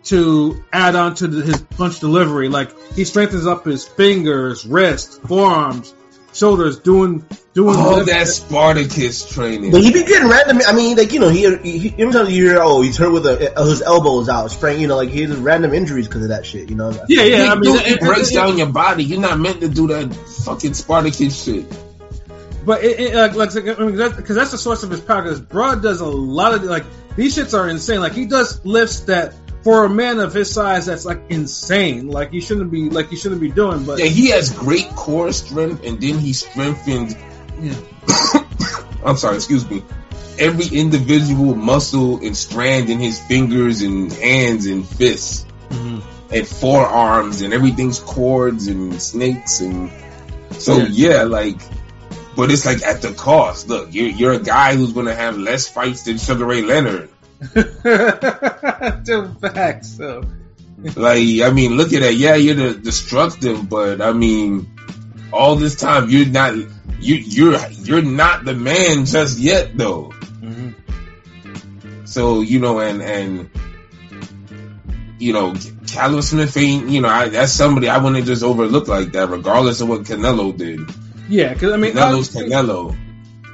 to 0.06 0.63
add 0.72 0.96
on 0.96 1.16
to 1.16 1.28
the, 1.28 1.46
his 1.46 1.62
punch 1.62 2.00
delivery. 2.00 2.50
Like 2.50 2.72
he 2.94 3.06
strengthens 3.06 3.48
up 3.48 3.66
his 3.66 3.88
fingers, 3.88 4.66
wrists, 4.66 5.18
forearms, 5.18 5.94
shoulders, 6.34 6.80
doing 6.80 7.26
doing 7.54 7.76
All 7.78 8.04
that 8.04 8.28
Spartacus 8.28 9.32
training. 9.32 9.72
But 9.72 9.82
he 9.82 9.92
be 9.92 10.04
getting 10.04 10.28
random. 10.28 10.60
I 10.66 10.74
mean, 10.74 10.98
like 10.98 11.13
you 11.13 11.20
know, 11.20 11.30
he, 11.30 11.44
he 11.58 11.89
every 11.98 12.13
time 12.13 12.28
you 12.28 12.50
hear, 12.50 12.60
oh, 12.62 12.82
he's 12.82 12.98
hurt 12.98 13.12
with 13.12 13.26
a, 13.26 13.54
his 13.63 13.82
elbows 13.82 14.30
out, 14.30 14.52
sprain. 14.52 14.80
You 14.80 14.88
know, 14.88 14.96
like 14.96 15.10
he 15.10 15.24
has 15.24 15.36
random 15.38 15.74
injuries 15.74 16.08
because 16.08 16.24
of 16.24 16.30
that 16.30 16.46
shit. 16.46 16.70
You 16.70 16.76
know. 16.76 16.92
Yeah, 17.08 17.24
yeah. 17.24 17.52
I 17.52 17.56
mean, 17.56 17.74
do- 17.74 17.80
it 17.80 18.00
and- 18.00 18.00
breaks 18.00 18.30
and- 18.30 18.36
down 18.36 18.58
your 18.58 18.68
body. 18.68 19.04
You're 19.04 19.22
not 19.22 19.39
meant 19.39 19.62
to 19.62 19.70
do 19.70 19.88
that 19.88 20.13
fucking 20.13 20.74
Spartacus 20.74 21.44
shit. 21.44 21.66
But 22.66 22.82
it, 22.82 22.98
it, 22.98 23.13
like, 23.13 23.36
like, 23.36 23.78
I 23.78 23.84
mean, 23.84 23.98
because 23.98 24.38
that's 24.38 24.52
the 24.52 24.58
source 24.58 24.84
of 24.84 24.89
his 24.89 25.02
power. 25.02 25.22
Because 25.22 25.42
Broad 25.42 25.82
does 25.82 26.00
a 26.00 26.06
lot 26.06 26.54
of 26.54 26.63
like 26.63 26.86
these 27.18 27.36
shits 27.36 27.58
are 27.58 27.68
insane. 27.68 28.00
Like 28.00 28.13
he 28.13 28.26
does 28.26 28.63
lifts 28.66 29.02
that 29.02 29.34
for 29.63 29.86
a 29.86 29.89
man 29.89 30.19
of 30.19 30.34
his 30.34 30.54
size, 30.54 30.88
that's 30.88 31.06
like 31.06 31.21
insane. 31.30 32.10
Like 32.10 32.32
he 32.32 32.41
shouldn't 32.41 32.69
be 32.69 32.89
like 32.89 33.10
he 33.10 33.15
shouldn't 33.15 33.41
be 33.41 33.49
doing. 33.49 33.86
But 33.86 33.99
Yeah, 33.99 34.06
he 34.06 34.30
has 34.30 34.52
great 34.52 34.89
core 34.89 35.32
strength, 35.32 35.86
and 35.86 35.99
then 36.02 36.19
he 36.19 36.34
strengthens. 36.34 37.15
Yeah. 37.60 37.76
I'm 39.06 39.17
sorry, 39.17 39.36
excuse 39.36 39.69
me. 39.69 39.84
Every 40.38 40.78
individual 40.78 41.56
muscle 41.56 42.26
and 42.26 42.36
strand 42.36 42.89
in 42.89 42.99
his 42.99 43.19
fingers 43.19 43.82
and 43.82 44.12
hands 44.12 44.65
and 44.65 44.88
fists 44.88 45.45
mm-hmm. 45.69 46.34
and 46.34 46.47
forearms 46.47 47.41
and 47.41 47.54
everything's 47.54 47.99
cords 47.99 48.67
and 48.67 49.02
snakes 49.02 49.62
and 49.62 49.91
so 50.52 50.78
Yeah. 50.78 50.88
yeah, 50.89 51.23
like. 51.23 51.60
But 52.36 52.52
it's 52.52 52.65
like 52.65 52.82
at 52.82 53.04
the 53.04 53.13
cost. 53.13 53.69
Look, 53.69 53.93
you're 53.93 54.10
you're 54.10 54.34
a 54.34 54.39
guy 54.39 54.76
who's 54.76 54.91
gonna 54.91 55.13
have 55.13 55.38
less 55.38 55.67
fights 55.69 56.04
than 56.04 56.17
Sugar 56.17 56.45
Ray 56.45 56.63
Leonard. 56.63 57.10
Two 59.06 59.34
facts. 59.41 59.97
So 59.97 60.23
Like, 60.95 61.19
I 61.41 61.51
mean, 61.51 61.77
look 61.77 61.93
at 61.93 62.01
that. 62.01 62.13
Yeah, 62.15 62.36
you're 62.36 62.56
the 62.56 62.73
destructive, 62.73 63.69
but 63.69 64.01
I 64.01 64.12
mean, 64.13 64.69
all 65.32 65.56
this 65.56 65.75
time 65.75 66.10
you're 66.10 66.27
not 66.27 66.56
you 66.56 67.15
you're 67.15 67.58
you're 67.71 68.01
not 68.01 68.45
the 68.45 68.53
man 68.53 69.06
just 69.06 69.39
yet, 69.39 69.77
though. 69.77 70.12
Mm-hmm. 70.41 72.06
So 72.06 72.41
you 72.41 72.60
know, 72.60 72.79
and 72.79 73.01
and 73.01 73.49
you 75.19 75.34
know, 75.34 75.53
Callum 75.88 76.21
Smith 76.21 76.56
ain't 76.58 76.89
you 76.89 77.01
know 77.01 77.08
I, 77.10 77.29
that's 77.29 77.51
somebody 77.53 77.89
I 77.89 77.97
wouldn't 77.97 78.25
just 78.25 78.43
overlook 78.43 78.88
like 78.88 79.12
that, 79.13 79.29
regardless 79.29 79.82
of 79.82 79.89
what 79.89 80.01
Canelo 80.03 80.56
did. 80.56 80.79
yeah, 81.29 81.53
because 81.53 81.73
I 81.73 81.77
mean, 81.77 81.93
Canelo's 81.93 82.36
obviously- 82.36 82.49
Canelo. 82.49 82.97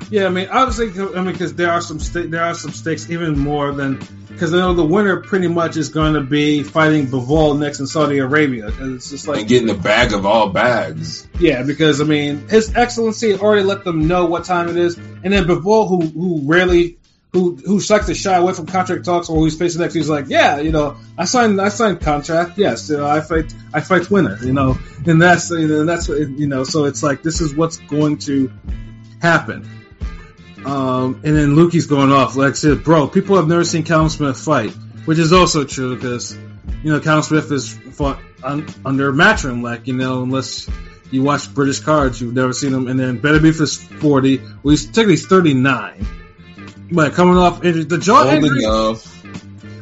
Yeah, 0.09 0.25
I 0.25 0.29
mean, 0.29 0.47
obviously, 0.49 0.89
I 1.01 1.21
mean, 1.21 1.33
because 1.33 1.53
there 1.53 1.71
are 1.71 1.81
some 1.81 1.99
sta- 1.99 2.27
there 2.27 2.43
are 2.43 2.55
some 2.55 2.71
stakes 2.71 3.09
even 3.11 3.37
more 3.37 3.71
than 3.71 3.99
because 4.27 4.53
I 4.53 4.57
know 4.57 4.73
the 4.73 4.85
winner 4.85 5.17
pretty 5.17 5.47
much 5.47 5.77
is 5.77 5.89
going 5.89 6.15
to 6.15 6.21
be 6.21 6.63
fighting 6.63 7.07
Bivol 7.07 7.59
next 7.59 7.79
in 7.79 7.85
Saudi 7.87 8.17
Arabia. 8.17 8.71
'Cause 8.71 8.89
it's 8.95 9.09
just 9.11 9.27
like 9.27 9.39
and 9.41 9.47
getting 9.47 9.67
the 9.67 9.75
bag 9.75 10.13
of 10.13 10.25
all 10.25 10.49
bags. 10.49 11.27
Yeah, 11.39 11.61
because 11.63 12.01
I 12.01 12.05
mean, 12.05 12.47
His 12.49 12.73
Excellency 12.75 13.35
already 13.35 13.63
let 13.63 13.83
them 13.83 14.07
know 14.07 14.25
what 14.25 14.45
time 14.45 14.69
it 14.69 14.77
is, 14.77 14.97
and 15.23 15.31
then 15.31 15.45
Bivol, 15.45 15.87
who 15.87 16.01
who 16.07 16.41
rarely 16.45 16.97
who 17.31 17.55
who 17.63 17.79
likes 17.79 18.07
to 18.07 18.15
shy 18.15 18.35
away 18.35 18.53
from 18.53 18.65
contract 18.65 19.05
talks 19.05 19.29
or 19.29 19.37
who's 19.39 19.55
facing 19.55 19.81
next, 19.81 19.93
he's 19.93 20.09
like, 20.09 20.25
yeah, 20.29 20.59
you 20.59 20.71
know, 20.71 20.97
I 21.19 21.25
signed 21.25 21.61
I 21.61 21.69
signed 21.69 22.01
contract, 22.01 22.57
yes, 22.57 22.89
you 22.89 22.97
know, 22.97 23.05
I 23.05 23.21
fight 23.21 23.53
I 23.71 23.81
fight 23.81 24.09
winner, 24.09 24.39
you 24.43 24.53
know, 24.53 24.79
and 25.05 25.21
that's 25.21 25.51
and 25.51 25.87
that's 25.87 26.07
you 26.09 26.47
know, 26.47 26.63
so 26.63 26.85
it's 26.85 27.03
like 27.03 27.21
this 27.21 27.41
is 27.41 27.53
what's 27.53 27.77
going 27.77 28.17
to 28.19 28.51
happen. 29.21 29.69
Um, 30.65 31.21
and 31.23 31.35
then 31.35 31.55
Lukey's 31.55 31.87
going 31.87 32.11
off. 32.11 32.35
Like 32.35 32.51
I 32.51 32.55
said, 32.55 32.83
bro, 32.83 33.07
people 33.07 33.37
have 33.37 33.47
never 33.47 33.63
seen 33.63 33.83
Callum 33.83 34.09
Smith 34.09 34.37
fight, 34.39 34.71
which 35.05 35.17
is 35.17 35.31
also 35.31 35.63
true 35.63 35.95
because, 35.95 36.35
you 36.83 36.91
know, 36.91 36.99
Callum 36.99 37.23
Smith 37.23 37.51
is 37.51 37.73
fought 37.73 38.19
un- 38.43 38.67
under 38.85 39.11
Matchroom, 39.13 39.61
like, 39.61 39.87
you 39.87 39.93
know, 39.93 40.23
unless 40.23 40.69
you 41.11 41.23
watch 41.23 41.53
British 41.53 41.79
cards, 41.79 42.21
you've 42.21 42.33
never 42.33 42.53
seen 42.53 42.73
him. 42.73 42.87
And 42.87 42.99
then 42.99 43.19
Beterbiev 43.19 43.59
is 43.61 43.77
40. 43.77 44.37
Well, 44.37 44.71
he's 44.71 44.85
technically 44.85 45.13
he's 45.13 45.27
39. 45.27 46.05
But 46.91 47.13
coming 47.13 47.37
off 47.37 47.63
injury, 47.63 47.83
the 47.83 47.97
jaw 47.97 48.23
Old 48.23 48.33
injury, 48.33 48.63
enough. 48.63 49.15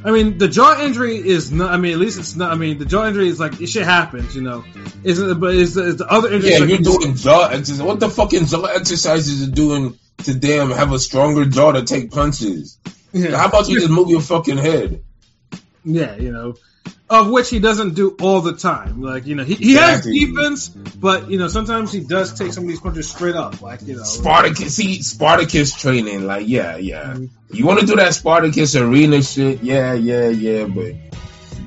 I 0.05 0.11
mean, 0.11 0.37
the 0.37 0.47
jaw 0.47 0.79
injury 0.81 1.17
is 1.17 1.51
not. 1.51 1.71
I 1.71 1.77
mean, 1.77 1.93
at 1.93 1.99
least 1.99 2.19
it's 2.19 2.35
not. 2.35 2.51
I 2.51 2.55
mean, 2.55 2.77
the 2.77 2.85
jaw 2.85 3.07
injury 3.07 3.27
is 3.29 3.39
like 3.39 3.59
it 3.61 3.67
shit 3.67 3.83
happens, 3.83 4.35
you 4.35 4.41
know. 4.41 4.63
Isn't 5.03 5.39
but 5.39 5.53
is 5.53 5.73
the, 5.73 5.83
is 5.83 5.97
the 5.97 6.07
other 6.07 6.31
injury? 6.31 6.51
Yeah, 6.51 6.59
like, 6.59 6.69
you're 6.69 6.79
doing 6.79 7.15
jaw 7.15 7.47
exercises. 7.47 7.81
What 7.81 7.99
the 7.99 8.09
fucking 8.09 8.45
jaw 8.45 8.65
exercises 8.65 9.47
are 9.47 9.51
doing 9.51 9.97
to 10.23 10.33
damn 10.33 10.71
have 10.71 10.91
a 10.91 10.99
stronger 10.99 11.45
jaw 11.45 11.71
to 11.73 11.83
take 11.83 12.11
punches? 12.11 12.77
yeah, 13.13 13.37
How 13.37 13.47
about 13.47 13.67
you 13.69 13.79
just 13.79 13.91
move 13.91 14.09
your 14.09 14.21
fucking 14.21 14.57
head? 14.57 15.03
yeah, 15.85 16.15
you 16.15 16.31
know, 16.31 16.55
of 17.09 17.29
which 17.29 17.49
he 17.49 17.59
doesn't 17.59 17.93
do 17.95 18.15
all 18.19 18.41
the 18.41 18.53
time. 18.53 19.01
Like 19.01 19.25
you 19.25 19.35
know, 19.35 19.43
he, 19.43 19.55
he 19.55 19.73
has 19.75 20.03
defense, 20.03 20.67
but 20.67 21.29
you 21.31 21.37
know, 21.37 21.47
sometimes 21.47 21.91
he 21.93 22.01
does 22.01 22.33
take 22.37 22.51
some 22.51 22.63
of 22.63 22.69
these 22.69 22.81
punches 22.81 23.09
straight 23.09 23.35
up, 23.35 23.61
like 23.61 23.81
you 23.83 23.95
know. 23.95 24.03
Spartacus, 24.03 24.75
see 24.75 25.01
Spartacus 25.01 25.73
training, 25.75 26.25
like 26.25 26.47
yeah, 26.47 26.75
yeah. 26.77 27.13
Mhm. 27.13 27.29
You 27.51 27.65
want 27.65 27.79
to 27.79 27.85
do 27.85 27.95
that 27.95 28.13
Spartacus 28.13 28.75
arena 28.75 29.21
shit? 29.21 29.63
Yeah, 29.63 29.93
yeah, 29.93 30.27
yeah. 30.27 30.65
But 30.65 30.95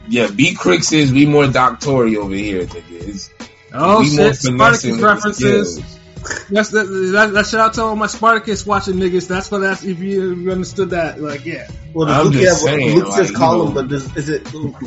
yeah, 0.09 0.29
B 0.31 0.55
Cricks 0.55 0.93
is 0.93 1.13
we 1.13 1.25
more 1.25 1.47
doctory 1.47 2.17
over 2.17 2.35
here. 2.35 2.67
Nigga. 2.67 3.09
It's, 3.09 3.31
Oh 3.73 4.05
shit, 4.05 4.35
Spartacus 4.37 4.99
references. 5.01 5.99
Skills. 6.25 6.49
That's 6.49 6.71
that, 6.71 6.85
that, 7.13 7.33
that. 7.33 7.47
Shout 7.47 7.61
out 7.61 7.75
to 7.75 7.83
all 7.83 7.97
my 7.97 8.07
Spartacus 8.07 8.67
watching 8.67 8.95
niggas. 8.95 9.29
That's 9.29 9.51
what 9.51 9.59
that's. 9.59 9.85
If 9.85 9.99
you, 9.99 10.51
understood 10.51 10.91
that, 10.91 11.21
like 11.21 11.45
yeah. 11.45 11.69
Well, 11.93 12.09
I'm 12.09 12.25
does 12.25 12.33
Luke, 12.33 12.43
just 12.43 12.67
have, 12.67 12.75
saying, 12.75 12.99
Luke 12.99 13.13
says 13.13 13.31
like, 13.31 13.39
call 13.39 13.67
him, 13.67 13.75
but 13.75 13.89
does, 13.89 14.17
is 14.17 14.29
it 14.29 14.47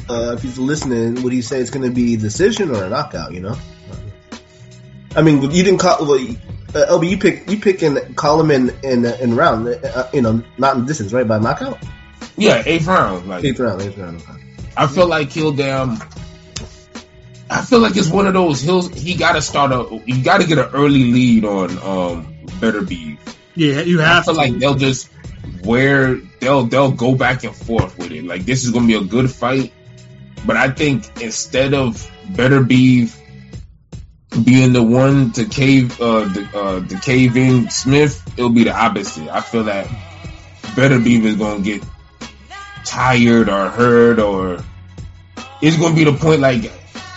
uh, 0.09 0.33
if 0.33 0.41
he's 0.41 0.57
listening? 0.57 1.23
Would 1.23 1.33
he 1.33 1.41
say 1.41 1.59
it's 1.59 1.69
going 1.69 1.87
to 1.87 1.93
be 1.93 2.15
decision 2.15 2.71
or 2.71 2.83
a 2.83 2.89
knockout? 2.89 3.33
You 3.33 3.41
know, 3.41 3.57
I 5.15 5.21
mean, 5.21 5.41
you 5.41 5.63
didn't 5.63 5.79
call. 5.79 6.05
Well, 6.05 6.19
uh, 6.75 6.87
LB, 6.89 7.09
you 7.09 7.17
pick 7.17 7.49
you 7.49 7.59
pick 7.59 7.81
and 7.81 8.15
call 8.15 8.39
him 8.39 8.51
in 8.51 8.69
in 8.83 9.05
in 9.05 9.35
round. 9.35 9.67
Uh, 9.67 10.09
you 10.13 10.21
know, 10.21 10.43
not 10.57 10.77
in 10.77 10.85
distance, 10.85 11.13
right? 11.13 11.27
By 11.27 11.39
knockout, 11.39 11.83
Yeah, 12.35 12.63
eighth 12.65 12.87
round. 12.87 13.27
Like 13.27 13.43
eighth 13.43 13.59
round, 13.59 13.81
eighth 13.81 13.97
round. 13.97 14.21
Okay. 14.21 14.43
I 14.75 14.87
feel 14.87 15.07
like 15.07 15.29
he'll 15.29 15.51
damn. 15.51 15.99
I 17.49 17.61
feel 17.61 17.79
like 17.79 17.95
it's 17.95 18.09
one 18.09 18.27
of 18.27 18.33
those. 18.33 18.61
He'll 18.61 18.87
he 18.89 19.15
got 19.15 19.33
to 19.33 19.41
start 19.41 19.71
a. 19.71 20.01
You 20.05 20.23
got 20.23 20.41
to 20.41 20.47
get 20.47 20.57
an 20.57 20.69
early 20.73 21.11
lead 21.11 21.45
on 21.45 21.77
um 21.79 22.35
Better 22.59 22.81
Be. 22.81 23.17
Yeah, 23.55 23.81
you 23.81 24.01
I 24.01 24.05
have 24.05 24.25
feel 24.25 24.33
to. 24.33 24.39
like 24.39 24.57
they'll 24.57 24.75
just 24.75 25.09
where 25.63 26.15
they'll 26.39 26.63
they'll 26.63 26.91
go 26.91 27.15
back 27.15 27.43
and 27.43 27.55
forth 27.55 27.97
with 27.97 28.11
it. 28.11 28.23
Like 28.23 28.45
this 28.45 28.63
is 28.65 28.71
gonna 28.71 28.87
be 28.87 28.95
a 28.95 29.01
good 29.03 29.29
fight, 29.29 29.71
but 30.45 30.57
I 30.57 30.69
think 30.71 31.21
instead 31.21 31.73
of 31.73 32.09
Better 32.35 32.63
Be 32.63 33.09
being 34.43 34.73
the 34.73 34.81
one 34.81 35.31
to 35.33 35.45
cave 35.45 35.99
uh 36.01 36.25
the 36.25 36.49
uh 36.55 36.79
the 36.79 36.95
cave 36.95 37.37
in 37.37 37.69
Smith, 37.69 38.23
it'll 38.37 38.49
be 38.49 38.63
the 38.63 38.75
opposite. 38.75 39.29
I 39.29 39.41
feel 39.41 39.65
that 39.65 39.87
Better 40.75 40.99
Be 40.99 41.23
is 41.23 41.35
gonna 41.35 41.61
get 41.61 41.83
tired 42.85 43.49
or 43.49 43.69
hurt 43.69 44.19
or 44.19 44.63
it's 45.61 45.77
gonna 45.77 45.95
be 45.95 46.03
the 46.03 46.13
point 46.13 46.41
like 46.41 46.71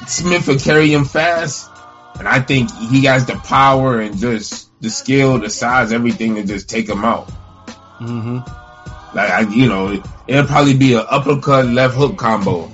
Smith 0.06 0.46
will 0.48 0.58
carry 0.58 0.92
him 0.92 1.04
fast, 1.04 1.70
and 2.18 2.28
I 2.28 2.40
think 2.40 2.70
he 2.90 3.04
has 3.04 3.26
the 3.26 3.36
power 3.36 4.00
and 4.00 4.16
just 4.16 4.68
the 4.80 4.90
skill, 4.90 5.38
the 5.38 5.50
size, 5.50 5.92
everything 5.92 6.36
to 6.36 6.44
just 6.44 6.68
take 6.68 6.88
him 6.88 7.04
out. 7.04 7.30
hmm 7.98 8.38
Like 9.14 9.30
I, 9.30 9.40
you 9.40 9.68
know, 9.68 10.02
it'll 10.26 10.46
probably 10.46 10.76
be 10.76 10.94
an 10.94 11.04
uppercut 11.08 11.66
left 11.66 11.94
hook 11.96 12.16
combo. 12.16 12.72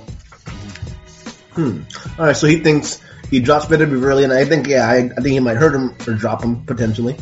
Hmm. 1.53 1.81
All 2.17 2.25
right, 2.25 2.35
so 2.35 2.47
he 2.47 2.59
thinks 2.59 2.99
he 3.29 3.39
drops 3.39 3.65
Better 3.65 3.85
Be 3.85 3.95
early, 3.95 4.23
and 4.23 4.33
I 4.33 4.45
think 4.45 4.67
yeah, 4.67 4.87
I, 4.87 4.97
I 4.97 5.07
think 5.07 5.27
he 5.27 5.39
might 5.39 5.57
hurt 5.57 5.75
him 5.75 5.95
or 6.07 6.13
drop 6.13 6.43
him 6.43 6.65
potentially, 6.65 7.15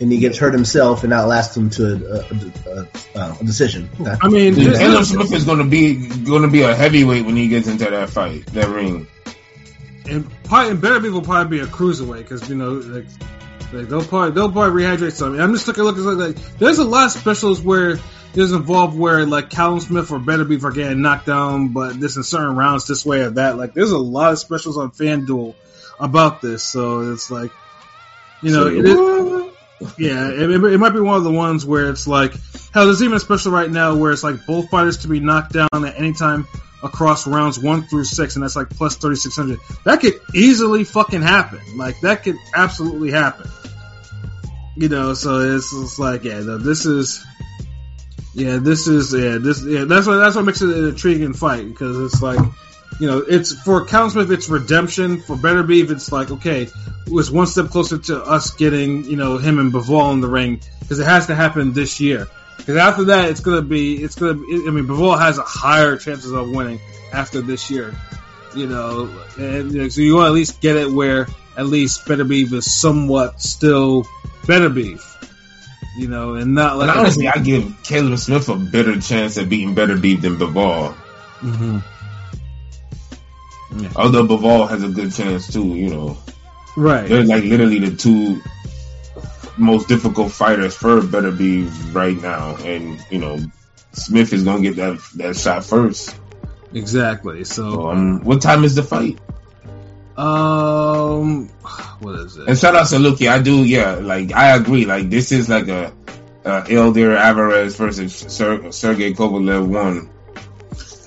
and 0.00 0.12
he 0.12 0.18
gets 0.18 0.38
hurt 0.38 0.54
himself 0.54 1.04
and 1.04 1.12
outlast 1.12 1.56
him 1.56 1.70
to 1.70 1.86
a, 1.86 1.96
a, 1.96 2.78
a, 2.78 2.88
a, 3.20 3.36
a 3.40 3.44
decision. 3.44 3.90
Okay. 4.00 4.14
I 4.20 4.28
mean, 4.28 4.54
Dude, 4.54 4.74
Caleb 4.74 5.04
Smith 5.04 5.32
is 5.32 5.44
gonna 5.44 5.66
be 5.66 6.08
gonna 6.24 6.48
be 6.48 6.62
a 6.62 6.74
heavyweight 6.74 7.24
when 7.24 7.36
he 7.36 7.48
gets 7.48 7.68
into 7.68 7.84
that 7.84 8.10
fight, 8.10 8.46
that 8.46 8.68
ring. 8.68 9.06
And 10.06 10.30
probably 10.44 10.72
and 10.72 10.80
better 10.80 11.00
people 11.00 11.22
probably 11.22 11.58
be 11.58 11.64
a 11.64 11.66
cruiserweight 11.66 12.18
because 12.18 12.48
you 12.48 12.56
know 12.56 12.72
like, 12.72 13.06
like 13.72 13.88
they'll 13.88 14.04
probably 14.04 14.32
they'll 14.32 14.52
probably 14.52 14.82
rehydrate 14.82 15.12
something. 15.12 15.40
I'm 15.40 15.52
just 15.52 15.66
looking 15.66 15.84
looking 15.84 16.04
like, 16.04 16.36
like 16.36 16.58
there's 16.58 16.78
a 16.78 16.84
lot 16.84 17.06
of 17.06 17.12
specials 17.12 17.62
where 17.62 17.98
there's 18.34 18.52
involved 18.52 18.98
where 18.98 19.24
like 19.24 19.48
Callum 19.48 19.80
Smith 19.80 20.10
or 20.10 20.18
Beterbiev 20.18 20.64
are 20.64 20.72
getting 20.72 21.00
knocked 21.00 21.26
down, 21.26 21.68
but 21.68 21.98
this 21.98 22.16
in 22.16 22.22
certain 22.22 22.56
rounds 22.56 22.86
this 22.86 23.06
way 23.06 23.22
or 23.22 23.30
that. 23.30 23.56
Like 23.56 23.74
there's 23.74 23.92
a 23.92 23.98
lot 23.98 24.32
of 24.32 24.38
specials 24.38 24.76
on 24.76 24.90
FanDuel 24.90 25.54
about 25.98 26.42
this, 26.42 26.62
so 26.62 27.12
it's 27.12 27.30
like 27.30 27.52
you 28.42 28.52
know 28.52 28.66
it 28.66 28.84
is, 28.84 29.94
yeah, 29.98 30.30
it, 30.30 30.50
it, 30.50 30.64
it 30.64 30.78
might 30.78 30.90
be 30.90 31.00
one 31.00 31.16
of 31.16 31.24
the 31.24 31.30
ones 31.30 31.64
where 31.64 31.88
it's 31.90 32.06
like 32.06 32.32
hell. 32.72 32.86
There's 32.86 33.02
even 33.02 33.16
a 33.16 33.20
special 33.20 33.52
right 33.52 33.70
now 33.70 33.96
where 33.96 34.12
it's 34.12 34.24
like 34.24 34.44
both 34.46 34.68
fighters 34.68 34.98
to 34.98 35.08
be 35.08 35.20
knocked 35.20 35.52
down 35.52 35.68
at 35.72 35.98
any 35.98 36.12
time 36.12 36.46
across 36.84 37.26
rounds 37.26 37.58
one 37.58 37.82
through 37.82 38.04
six, 38.04 38.36
and 38.36 38.44
that's 38.44 38.54
like 38.54 38.70
plus 38.70 38.96
thirty 38.96 39.16
six 39.16 39.34
hundred. 39.34 39.58
That 39.84 40.00
could 40.00 40.20
easily 40.34 40.84
fucking 40.84 41.22
happen. 41.22 41.60
Like 41.76 41.98
that 42.00 42.22
could 42.22 42.36
absolutely 42.54 43.10
happen. 43.10 43.50
You 44.76 44.88
know, 44.88 45.14
so 45.14 45.56
it's, 45.56 45.72
it's 45.72 45.98
like 45.98 46.24
yeah, 46.24 46.40
no, 46.40 46.58
this 46.58 46.86
is. 46.86 47.24
Yeah, 48.36 48.56
this 48.56 48.88
is 48.88 49.14
yeah, 49.14 49.38
this 49.38 49.64
yeah. 49.64 49.84
That's 49.84 50.08
what 50.08 50.16
that's 50.16 50.34
what 50.34 50.44
makes 50.44 50.60
it 50.60 50.76
an 50.76 50.88
intriguing 50.88 51.34
fight 51.34 51.68
because 51.68 52.12
it's 52.12 52.20
like, 52.20 52.40
you 52.98 53.06
know, 53.06 53.18
it's 53.18 53.52
for 53.52 53.84
Callum 53.84 54.10
Smith, 54.10 54.28
it's 54.32 54.48
redemption. 54.48 55.20
For 55.20 55.36
Beterbiev, 55.36 55.92
it's 55.92 56.10
like 56.10 56.32
okay, 56.32 56.62
it 56.62 56.72
was 57.08 57.30
one 57.30 57.46
step 57.46 57.68
closer 57.68 57.96
to 57.96 58.20
us 58.24 58.50
getting 58.50 59.04
you 59.04 59.14
know 59.14 59.38
him 59.38 59.60
and 59.60 59.72
Bivol 59.72 60.12
in 60.14 60.20
the 60.20 60.26
ring 60.26 60.60
because 60.80 60.98
it 60.98 61.04
has 61.04 61.28
to 61.28 61.36
happen 61.36 61.74
this 61.74 62.00
year. 62.00 62.26
Because 62.56 62.76
after 62.76 63.04
that, 63.04 63.30
it's 63.30 63.40
gonna 63.40 63.62
be 63.62 64.02
it's 64.02 64.14
gonna. 64.14 64.34
Be, 64.34 64.64
I 64.66 64.70
mean, 64.70 64.86
Bivol 64.86 65.18
has 65.18 65.38
a 65.38 65.42
higher 65.42 65.96
chances 65.96 66.32
of 66.32 66.50
winning 66.50 66.80
after 67.12 67.40
this 67.40 67.70
year. 67.70 67.94
You 68.54 68.66
know, 68.68 69.10
and 69.36 69.72
you 69.72 69.82
know, 69.82 69.88
so 69.88 70.00
you 70.00 70.14
want 70.14 70.26
to 70.26 70.28
at 70.28 70.34
least 70.34 70.60
get 70.60 70.76
it 70.76 70.90
where 70.90 71.26
at 71.56 71.66
least 71.66 72.04
Beterbiev 72.06 72.52
is 72.52 72.72
somewhat 72.72 73.40
still 73.42 74.04
Beterbiev. 74.42 75.02
You 75.98 76.08
know, 76.08 76.34
and 76.34 76.54
not 76.54 76.78
like 76.78 76.88
And 76.88 76.98
honestly, 76.98 77.28
I 77.28 77.38
give 77.38 77.82
Caleb 77.84 78.18
Smith 78.18 78.48
a 78.48 78.56
better 78.56 79.00
chance 79.00 79.38
at 79.38 79.48
beating 79.48 79.74
Beterbiev 79.74 80.22
than 80.22 80.36
Bivol. 80.36 80.92
hmm 81.40 81.78
Although 83.96 84.26
Bivol 84.26 84.68
has 84.68 84.82
a 84.82 84.88
good 84.88 85.12
chance 85.12 85.52
too, 85.52 85.66
you 85.66 85.90
know. 85.90 86.16
right. 86.76 87.08
They're 87.08 87.24
like 87.24 87.44
literally 87.44 87.80
the 87.80 87.96
two 87.96 88.40
most 89.56 89.88
difficult 89.88 90.32
fighters 90.32 90.74
for 90.76 91.00
Better 91.02 91.30
be 91.30 91.64
right 91.92 92.20
now, 92.20 92.56
and 92.56 92.98
you 93.10 93.18
know 93.18 93.38
Smith 93.92 94.32
is 94.32 94.42
gonna 94.44 94.62
get 94.62 94.76
that 94.76 95.00
that 95.16 95.36
shot 95.36 95.64
first. 95.64 96.16
Exactly. 96.72 97.44
So, 97.44 97.70
So, 97.70 97.90
um, 97.90 98.24
what 98.24 98.42
time 98.42 98.64
is 98.64 98.74
the 98.74 98.82
fight? 98.82 99.18
um, 100.16 101.48
what 102.00 102.14
is 102.20 102.36
it? 102.36 102.48
And 102.48 102.58
shout 102.58 102.74
out 102.74 102.86
to 102.88 102.96
Luki. 102.96 103.28
I 103.28 103.40
do, 103.42 103.64
yeah. 103.64 103.94
Like 103.94 104.32
I 104.32 104.56
agree. 104.56 104.84
Like 104.84 105.10
this 105.10 105.32
is 105.32 105.48
like 105.48 105.68
a, 105.68 105.92
a 106.44 106.62
Eleider 106.62 107.16
Alvarez 107.16 107.76
versus 107.76 108.14
Ser- 108.14 108.70
Sergey 108.72 109.12
Kovalev 109.14 109.66
one. 109.68 110.10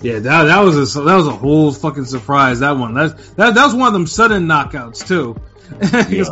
Yeah, 0.01 0.19
that 0.19 0.43
that 0.43 0.59
was 0.59 0.95
a 0.95 1.01
that 1.01 1.15
was 1.15 1.27
a 1.27 1.31
whole 1.31 1.71
fucking 1.73 2.05
surprise. 2.05 2.59
That 2.59 2.77
one. 2.77 2.93
That 2.93 3.17
that 3.35 3.55
that 3.55 3.65
was 3.65 3.73
one 3.75 3.87
of 3.87 3.93
them 3.93 4.07
sudden 4.07 4.45
knockouts 4.47 5.07
too. 5.07 5.35
Yeah. 6.09 6.23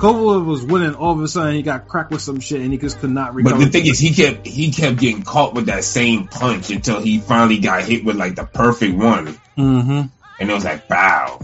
Ko- 0.00 0.14
Kovalev 0.14 0.46
was 0.46 0.64
winning, 0.64 0.94
all 0.94 1.12
of 1.12 1.20
a 1.20 1.28
sudden 1.28 1.54
he 1.54 1.62
got 1.62 1.86
cracked 1.88 2.10
with 2.10 2.22
some 2.22 2.40
shit, 2.40 2.60
and 2.60 2.72
he 2.72 2.78
just 2.78 2.98
could 2.98 3.10
not 3.10 3.34
recover. 3.34 3.56
But 3.56 3.64
the 3.64 3.70
thing 3.70 3.86
is, 3.86 3.98
he 3.98 4.14
kept 4.14 4.46
he 4.46 4.72
kept 4.72 4.98
getting 4.98 5.22
caught 5.22 5.54
with 5.54 5.66
that 5.66 5.84
same 5.84 6.28
punch 6.28 6.70
until 6.70 7.00
he 7.00 7.18
finally 7.18 7.58
got 7.58 7.84
hit 7.84 8.04
with 8.04 8.16
like 8.16 8.34
the 8.34 8.44
perfect 8.44 8.96
one, 8.96 9.38
hmm 9.56 10.02
and 10.40 10.50
it 10.50 10.52
was 10.52 10.64
like 10.64 10.88
bow. 10.88 11.40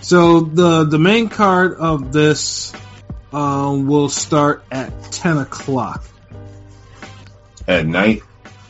So 0.00 0.40
the 0.40 0.84
the 0.84 0.98
main 0.98 1.28
card 1.28 1.74
of 1.74 2.12
this 2.12 2.72
um, 3.32 3.86
will 3.86 4.08
start 4.08 4.64
at 4.70 5.12
ten 5.12 5.36
o'clock. 5.38 6.04
At 7.68 7.86
night, 7.86 8.22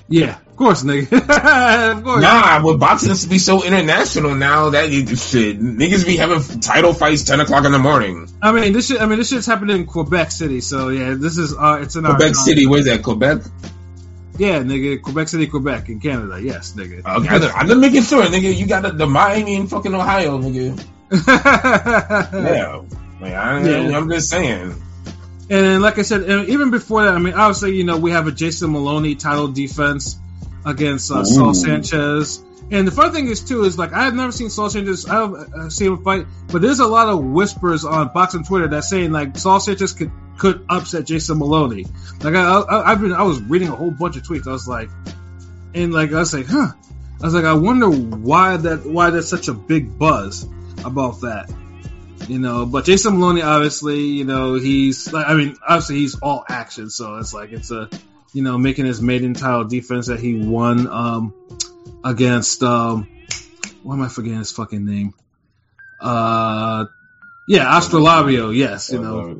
Yeah, 0.08 0.38
of 0.56 0.64
course, 0.64 0.82
nigga. 0.84 1.12
of 1.98 2.02
course. 2.02 2.22
nah. 2.22 2.64
With 2.64 2.80
boxing 2.80 3.14
to 3.14 3.28
be 3.28 3.38
so 3.38 3.62
international 3.62 4.34
now 4.34 4.70
that 4.70 4.88
shit 4.88 5.60
niggas 5.60 6.06
be 6.06 6.16
having 6.16 6.40
title 6.60 6.94
fights 6.94 7.24
ten 7.24 7.40
o'clock 7.40 7.66
in 7.66 7.72
the 7.72 7.78
morning. 7.78 8.26
I 8.40 8.52
mean, 8.52 8.72
this 8.72 8.88
shit. 8.88 8.98
I 8.98 9.04
mean, 9.04 9.18
this 9.18 9.28
shit's 9.28 9.44
happening 9.44 9.76
in 9.76 9.84
Quebec 9.86 10.30
City. 10.30 10.62
So 10.62 10.88
yeah, 10.88 11.12
this 11.14 11.36
is 11.36 11.54
uh, 11.54 11.80
it's 11.82 11.96
in 11.96 12.06
our 12.06 12.16
Quebec 12.16 12.36
City, 12.36 12.66
where's 12.66 12.86
that? 12.86 13.02
Quebec. 13.02 13.42
Yeah, 14.38 14.60
nigga, 14.60 15.02
Quebec 15.02 15.28
City, 15.28 15.46
Quebec, 15.46 15.90
in 15.90 16.00
Canada. 16.00 16.40
Yes, 16.42 16.72
nigga. 16.72 17.00
Okay, 17.04 17.48
I'm 17.54 17.68
just- 17.68 17.78
making 17.80 18.02
sure, 18.02 18.24
nigga. 18.24 18.56
You 18.56 18.66
got 18.66 18.82
the, 18.82 18.92
the 18.92 19.06
Miami 19.06 19.56
in 19.56 19.66
fucking 19.66 19.94
Ohio, 19.94 20.38
nigga. 20.38 20.82
Yeah, 21.36 22.82
like, 23.20 23.32
I, 23.34 23.62
Yeah. 23.62 23.96
I'm 23.96 24.08
just 24.10 24.30
saying. 24.30 24.74
And 25.48 25.82
like 25.82 25.98
I 25.98 26.02
said, 26.02 26.48
even 26.48 26.70
before 26.70 27.04
that, 27.04 27.14
I 27.14 27.18
mean, 27.18 27.34
obviously, 27.34 27.76
you 27.76 27.84
know, 27.84 27.98
we 27.98 28.10
have 28.12 28.26
a 28.26 28.32
Jason 28.32 28.72
Moloney 28.72 29.14
title 29.14 29.48
defense 29.48 30.18
against 30.66 31.10
uh, 31.10 31.24
Saul 31.24 31.54
Sanchez. 31.54 32.42
And 32.68 32.86
the 32.86 32.90
fun 32.90 33.12
thing 33.12 33.28
is 33.28 33.44
too 33.44 33.62
is 33.62 33.78
like 33.78 33.92
I 33.92 34.04
have 34.04 34.14
never 34.14 34.32
seen 34.32 34.50
Saul 34.50 34.68
Sanchez. 34.68 35.06
I 35.06 35.14
have 35.14 35.32
uh, 35.32 35.70
seen 35.70 35.92
him 35.92 36.02
fight, 36.02 36.26
but 36.48 36.60
there's 36.60 36.80
a 36.80 36.86
lot 36.86 37.08
of 37.08 37.24
whispers 37.24 37.84
on 37.84 38.10
boxing 38.12 38.42
Twitter 38.42 38.66
that 38.68 38.82
saying 38.82 39.12
like 39.12 39.38
Saul 39.38 39.60
Sanchez 39.60 39.92
could 39.92 40.10
could 40.36 40.66
upset 40.68 41.06
Jason 41.06 41.38
Moloney. 41.38 41.86
Like 42.20 42.34
I, 42.34 42.42
I 42.42 42.90
I've 42.90 43.00
been 43.00 43.12
I 43.12 43.22
was 43.22 43.40
reading 43.40 43.68
a 43.68 43.76
whole 43.76 43.92
bunch 43.92 44.16
of 44.16 44.24
tweets. 44.24 44.48
I 44.48 44.50
was 44.50 44.66
like, 44.66 44.90
and 45.74 45.94
like 45.94 46.12
I 46.12 46.18
was 46.18 46.34
like, 46.34 46.46
huh. 46.46 46.72
I 47.18 47.24
was 47.24 47.34
like, 47.34 47.44
I 47.44 47.54
wonder 47.54 47.88
why 47.88 48.56
that 48.56 48.84
why 48.84 49.10
there's 49.10 49.28
such 49.28 49.46
a 49.46 49.54
big 49.54 49.96
buzz 49.96 50.46
about 50.84 51.20
that. 51.20 51.48
You 52.28 52.40
know, 52.40 52.66
but 52.66 52.84
Jason 52.84 53.18
Moloney, 53.18 53.42
obviously, 53.42 54.00
you 54.00 54.24
know, 54.24 54.54
he's 54.54 55.12
like, 55.12 55.28
I 55.28 55.34
mean, 55.34 55.56
obviously 55.66 55.96
he's 55.96 56.16
all 56.16 56.44
action, 56.48 56.90
so 56.90 57.18
it's 57.18 57.32
like 57.32 57.52
it's 57.52 57.70
a, 57.70 57.88
you 58.36 58.42
know, 58.42 58.58
making 58.58 58.84
his 58.84 59.00
maiden 59.00 59.32
title 59.32 59.64
defense 59.64 60.08
that 60.08 60.20
he 60.20 60.34
won 60.34 60.86
um 60.88 61.32
against 62.04 62.62
um, 62.62 63.08
why 63.82 63.94
am 63.94 64.02
I 64.02 64.08
forgetting 64.08 64.38
his 64.38 64.52
fucking 64.52 64.84
name? 64.84 65.14
Uh, 65.98 66.84
yeah, 67.48 67.64
Astrolabio. 67.64 68.54
Yes, 68.54 68.92
you 68.92 69.00
know, 69.00 69.38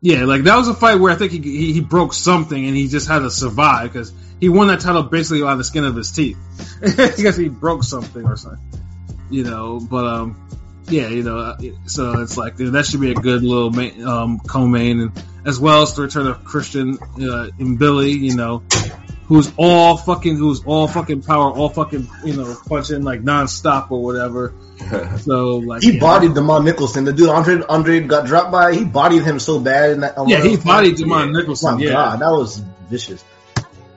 yeah, 0.00 0.26
like 0.26 0.44
that 0.44 0.56
was 0.56 0.68
a 0.68 0.74
fight 0.74 0.94
where 1.00 1.12
I 1.12 1.16
think 1.16 1.32
he 1.32 1.40
he, 1.40 1.72
he 1.72 1.80
broke 1.80 2.12
something 2.12 2.64
and 2.64 2.76
he 2.76 2.86
just 2.86 3.08
had 3.08 3.18
to 3.18 3.32
survive 3.32 3.92
because 3.92 4.12
he 4.38 4.48
won 4.48 4.68
that 4.68 4.78
title 4.78 5.02
basically 5.02 5.42
on 5.42 5.58
the 5.58 5.64
skin 5.64 5.84
of 5.84 5.96
his 5.96 6.12
teeth 6.12 6.38
because 6.80 7.36
he 7.36 7.48
broke 7.48 7.82
something 7.82 8.24
or 8.24 8.36
something, 8.36 8.80
you 9.28 9.42
know. 9.42 9.80
But 9.80 10.06
um, 10.06 10.48
yeah, 10.88 11.08
you 11.08 11.24
know, 11.24 11.38
uh, 11.38 11.58
so 11.86 12.20
it's 12.20 12.36
like 12.36 12.58
that 12.58 12.86
should 12.86 13.00
be 13.00 13.10
a 13.10 13.14
good 13.14 13.42
little 13.42 13.72
main, 13.72 14.06
um 14.06 14.38
co-main, 14.38 15.00
and 15.00 15.22
as 15.46 15.60
well 15.60 15.82
as 15.82 15.94
the 15.94 16.02
return 16.02 16.26
of 16.26 16.44
Christian 16.44 16.98
uh, 17.00 17.50
Mbilli, 17.58 18.18
you 18.18 18.36
know, 18.36 18.62
who's 19.26 19.52
all 19.56 19.96
fucking 19.96 20.36
who's 20.36 20.64
all 20.64 20.88
fucking 20.88 21.22
power, 21.22 21.50
all 21.50 21.68
fucking 21.68 22.08
you 22.24 22.36
know 22.36 22.56
punching 22.68 23.02
like 23.02 23.22
nonstop 23.22 23.90
or 23.90 24.02
whatever. 24.02 24.52
So 25.20 25.56
like 25.56 25.82
He 25.82 25.98
bodied 25.98 26.32
Demond 26.32 26.64
Nicholson. 26.64 27.04
The 27.04 27.12
dude 27.12 27.30
Andre 27.30 27.62
Andre 27.66 28.00
got 28.00 28.26
dropped 28.26 28.52
by. 28.52 28.74
He 28.74 28.84
bodied 28.84 29.22
him 29.22 29.40
so 29.40 29.58
bad. 29.58 29.90
In 29.90 30.00
that, 30.00 30.14
yeah, 30.16 30.20
one 30.20 30.28
he 30.28 30.56
those 30.56 30.64
bodied 30.64 30.90
fights. 30.98 31.02
Demond 31.02 31.32
My 31.32 31.40
Nicholson. 31.40 31.78
Yeah, 31.80 31.92
God, 31.92 32.20
that 32.20 32.30
was 32.30 32.58
vicious. 32.90 33.24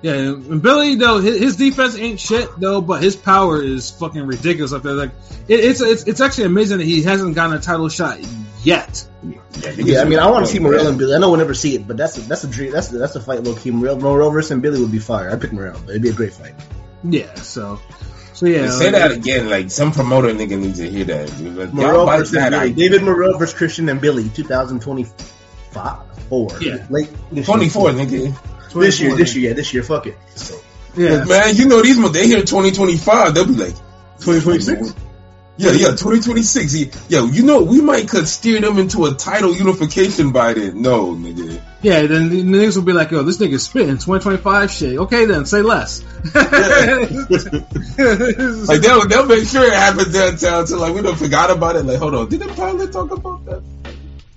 Yeah, 0.01 0.13
and 0.13 0.61
Billy 0.61 0.95
though 0.95 1.19
his, 1.19 1.39
his 1.39 1.55
defense 1.57 1.97
ain't 1.97 2.19
shit 2.19 2.47
though, 2.57 2.79
but 2.79 3.03
his 3.03 3.17
power 3.17 3.61
is 3.61 3.91
fucking 3.91 4.25
ridiculous 4.25 4.71
up 4.71 4.83
there. 4.83 4.93
Like 4.93 5.11
it, 5.47 5.59
it's 5.59 5.81
it's 5.81 6.03
it's 6.03 6.21
actually 6.21 6.45
amazing 6.45 6.77
that 6.77 6.85
he 6.85 7.03
hasn't 7.03 7.35
gotten 7.35 7.57
a 7.57 7.59
title 7.59 7.89
shot 7.89 8.19
yet. 8.63 9.05
Yeah, 9.21 10.01
I 10.01 10.05
mean, 10.05 10.19
I 10.19 10.29
want 10.29 10.45
to 10.45 10.51
see 10.51 10.59
Morrell 10.59 10.87
and 10.87 10.97
Billy. 10.97 11.15
I 11.15 11.19
know 11.19 11.29
we'll 11.29 11.39
never 11.39 11.53
see 11.53 11.75
it, 11.75 11.85
but 11.85 11.97
that's 11.97 12.17
a, 12.17 12.21
that's 12.21 12.45
a 12.45 12.47
dream. 12.47 12.71
That's 12.71 12.91
a, 12.93 12.97
that's 12.97 13.15
a 13.15 13.19
fight. 13.19 13.43
Low 13.43 13.55
key, 13.55 13.71
Morrell, 13.71 13.99
Morrell 13.99 14.31
versus 14.31 14.57
Mbilli 14.57 14.79
would 14.79 14.91
be 14.91 14.99
fire. 14.99 15.29
I'd 15.29 15.41
pick 15.41 15.51
Morrell. 15.51 15.79
But 15.81 15.91
it'd 15.91 16.01
be 16.01 16.09
a 16.09 16.13
great 16.13 16.33
fight. 16.33 16.53
Yeah, 17.03 17.33
so 17.35 17.79
so 18.33 18.45
yeah, 18.45 18.69
Say 18.69 18.91
that 18.91 19.11
again, 19.11 19.49
like 19.49 19.69
some 19.69 19.91
promoter 19.91 20.29
nigga 20.29 20.57
needs 20.57 20.79
to 20.79 20.89
hear 20.89 21.03
that. 21.05 21.37
Dude. 21.37 21.57
Like, 21.57 21.73
Morrell 21.73 22.05
versus 22.05 22.31
that 22.31 22.51
Billy. 22.51 22.71
David 22.71 23.03
Morrell 23.03 23.37
versus 23.37 23.53
Christian 23.53 23.87
Mbilli, 23.87 24.33
2025, 24.33 26.27
four. 26.29 26.49
Yeah. 26.61 26.85
late 26.89 27.09
this 27.31 27.47
year. 27.49 27.57
24, 27.57 27.89
nigga. 27.89 28.58
This 28.73 28.99
year, 28.99 29.15
this 29.15 29.35
year, 29.35 29.49
yeah, 29.49 29.55
this 29.55 29.73
year. 29.73 29.83
Fuck 29.83 30.07
it. 30.07 30.17
So, 30.35 30.55
yeah. 30.95 31.23
Man, 31.25 31.55
you 31.55 31.65
know 31.67 31.81
these 31.81 31.97
mo- 31.97 32.09
they 32.09 32.27
hear 32.27 32.39
2025, 32.39 33.33
they'll 33.33 33.45
be 33.45 33.53
like 33.53 33.75
2026. 34.19 34.93
Yeah, 35.57 35.71
yeah, 35.71 35.87
2026. 35.89 36.71
He- 36.71 36.89
Yo, 37.09 37.25
you 37.25 37.43
know, 37.43 37.61
we 37.63 37.81
might 37.81 38.07
could 38.07 38.27
steer 38.29 38.61
them 38.61 38.77
into 38.79 39.05
a 39.05 39.13
title 39.13 39.53
unification 39.53 40.31
by 40.31 40.53
then. 40.53 40.81
No, 40.81 41.13
nigga. 41.15 41.61
Yeah, 41.81 42.05
then 42.07 42.29
the 42.29 42.43
niggas 42.43 42.75
will 42.77 42.83
be 42.83 42.93
like, 42.93 43.11
"Yo, 43.11 43.23
this 43.23 43.37
nigga's 43.37 43.63
spitting 43.63 43.97
2025 43.97 44.71
shit." 44.71 44.97
Okay, 44.99 45.25
then 45.25 45.45
say 45.45 45.61
less. 45.61 46.01
Like 48.69 48.81
they'll 48.81 49.07
they'll 49.07 49.25
make 49.25 49.45
sure 49.47 49.63
it 49.65 49.73
happens 49.73 50.13
downtown 50.13 50.67
So, 50.67 50.77
like 50.79 50.93
we 50.93 51.01
don't 51.01 51.17
forgot 51.17 51.51
about 51.51 51.75
it. 51.75 51.83
Like, 51.85 51.99
hold 51.99 52.15
on, 52.15 52.29
did 52.29 52.39
the 52.41 52.47
pilot 52.49 52.91
talk 52.91 53.11
about 53.11 53.43
that? 53.45 53.61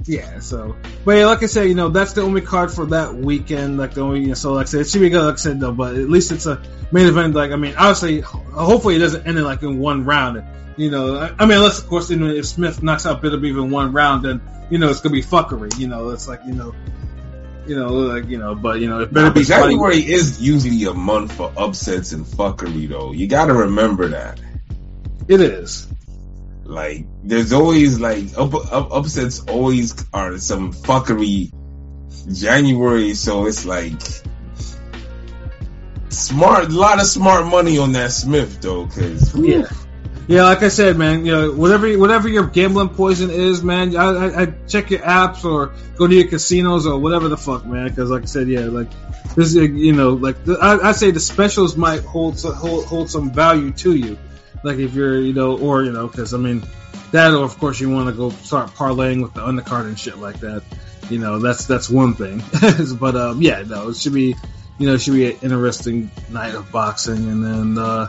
Yeah, 0.06 0.40
so, 0.40 0.76
but 1.04 1.12
yeah, 1.16 1.26
like 1.26 1.42
I 1.42 1.46
said, 1.46 1.68
you 1.68 1.74
know, 1.74 1.88
that's 1.88 2.12
the 2.14 2.22
only 2.22 2.40
card 2.40 2.72
for 2.72 2.86
that 2.86 3.14
weekend. 3.14 3.78
Like 3.78 3.94
the 3.94 4.00
only, 4.00 4.20
you 4.20 4.28
know, 4.28 4.34
so 4.34 4.52
like 4.52 4.66
I 4.66 4.70
said, 4.70 4.80
it 4.82 4.88
should 4.88 5.00
be 5.00 5.10
good. 5.10 5.24
Like 5.24 5.34
I 5.34 5.36
said, 5.36 5.60
though, 5.60 5.72
but 5.72 5.94
at 5.94 6.08
least 6.08 6.32
it's 6.32 6.46
a 6.46 6.60
main 6.90 7.06
event. 7.06 7.34
Like 7.34 7.52
I 7.52 7.56
mean, 7.56 7.74
obviously, 7.76 8.20
hopefully, 8.20 8.96
it 8.96 9.00
doesn't 9.00 9.26
end 9.26 9.38
in 9.38 9.44
like 9.44 9.62
in 9.62 9.78
one 9.78 10.04
round. 10.04 10.42
You 10.76 10.90
know, 10.90 11.16
I, 11.16 11.34
I 11.38 11.46
mean, 11.46 11.58
unless 11.58 11.78
of 11.78 11.88
course, 11.88 12.10
you 12.10 12.16
know, 12.16 12.26
if 12.26 12.46
Smith 12.46 12.82
knocks 12.82 13.06
out 13.06 13.22
Bitter 13.22 13.36
in 13.36 13.70
one 13.70 13.92
round, 13.92 14.24
then 14.24 14.40
you 14.70 14.78
know 14.78 14.88
it's 14.88 15.00
gonna 15.00 15.12
be 15.12 15.22
fuckery. 15.22 15.78
You 15.78 15.88
know, 15.88 16.10
it's 16.10 16.26
like 16.26 16.40
you 16.46 16.54
know, 16.54 16.74
you 17.66 17.76
know, 17.76 17.88
like 17.92 18.26
you 18.28 18.38
know, 18.38 18.54
but 18.54 18.80
you 18.80 18.88
know, 18.88 19.00
Nah, 19.00 19.06
Better 19.06 19.30
but 19.30 19.44
January 19.44 19.98
is 19.98 20.40
usually 20.40 20.84
a 20.84 20.94
month 20.94 21.32
for 21.32 21.52
upsets 21.56 22.12
and 22.12 22.24
fuckery, 22.24 22.88
though. 22.88 23.12
You 23.12 23.26
got 23.28 23.46
to 23.46 23.54
remember 23.54 24.08
that. 24.08 24.40
it 25.28 25.40
is. 25.40 25.86
Like, 26.64 27.06
there's 27.24 27.52
always 27.52 27.98
like 27.98 28.36
up, 28.38 28.54
up, 28.54 28.92
upsets 28.92 29.40
always 29.40 30.04
are 30.12 30.38
some 30.38 30.72
fuckery 30.72 31.52
January, 32.32 33.14
so 33.14 33.46
it's 33.46 33.64
like 33.64 34.00
smart, 36.08 36.66
a 36.66 36.68
lot 36.68 37.00
of 37.00 37.06
smart 37.06 37.46
money 37.46 37.78
on 37.78 37.92
that 37.92 38.12
Smith 38.12 38.60
though, 38.60 38.86
because 38.86 39.34
Yeah. 39.34 39.66
Yeah, 40.28 40.44
like 40.44 40.62
I 40.62 40.68
said, 40.68 40.96
man, 40.96 41.26
you 41.26 41.32
know, 41.32 41.52
whatever 41.52 41.92
whatever 41.98 42.28
your 42.28 42.46
gambling 42.46 42.90
poison 42.90 43.28
is, 43.28 43.64
man, 43.64 43.96
I, 43.96 44.04
I, 44.04 44.42
I 44.42 44.46
check 44.68 44.90
your 44.90 45.00
apps 45.00 45.44
or 45.44 45.74
go 45.96 46.06
to 46.06 46.14
your 46.14 46.28
casinos 46.28 46.86
or 46.86 46.96
whatever 46.98 47.28
the 47.28 47.36
fuck, 47.36 47.66
man. 47.66 47.88
Because 47.88 48.08
like 48.08 48.22
I 48.22 48.26
said, 48.26 48.48
yeah, 48.48 48.66
like 48.66 48.88
this, 49.34 49.48
is, 49.48 49.56
you 49.56 49.92
know, 49.92 50.10
like 50.10 50.44
the, 50.44 50.54
I, 50.54 50.90
I 50.90 50.92
say 50.92 51.10
the 51.10 51.18
specials 51.18 51.76
might 51.76 52.04
hold 52.04 52.40
hold 52.40 52.84
hold 52.84 53.10
some 53.10 53.32
value 53.32 53.72
to 53.72 53.96
you, 53.96 54.16
like 54.62 54.78
if 54.78 54.94
you're, 54.94 55.20
you 55.20 55.32
know, 55.32 55.58
or 55.58 55.82
you 55.82 55.92
know, 55.92 56.06
because 56.06 56.34
I 56.34 56.38
mean, 56.38 56.62
that 57.12 57.32
or 57.32 57.44
of 57.44 57.58
course 57.58 57.80
you 57.80 57.90
want 57.90 58.08
to 58.08 58.14
go 58.14 58.30
start 58.30 58.70
parlaying 58.70 59.22
with 59.22 59.34
the 59.34 59.40
undercard 59.40 59.86
and 59.86 59.98
shit 59.98 60.18
like 60.18 60.40
that. 60.40 60.62
You 61.10 61.18
know, 61.18 61.38
that's 61.38 61.66
that's 61.66 61.90
one 61.90 62.14
thing. 62.14 62.42
but 63.00 63.16
um, 63.16 63.42
yeah, 63.42 63.62
no, 63.62 63.88
it 63.88 63.96
should 63.96 64.14
be, 64.14 64.34
you 64.78 64.86
know, 64.86 64.94
it 64.94 65.00
should 65.00 65.14
be 65.14 65.30
an 65.32 65.38
interesting 65.42 66.10
night 66.30 66.54
of 66.54 66.70
boxing, 66.70 67.28
and 67.28 67.44
then. 67.44 67.78
uh 67.78 68.08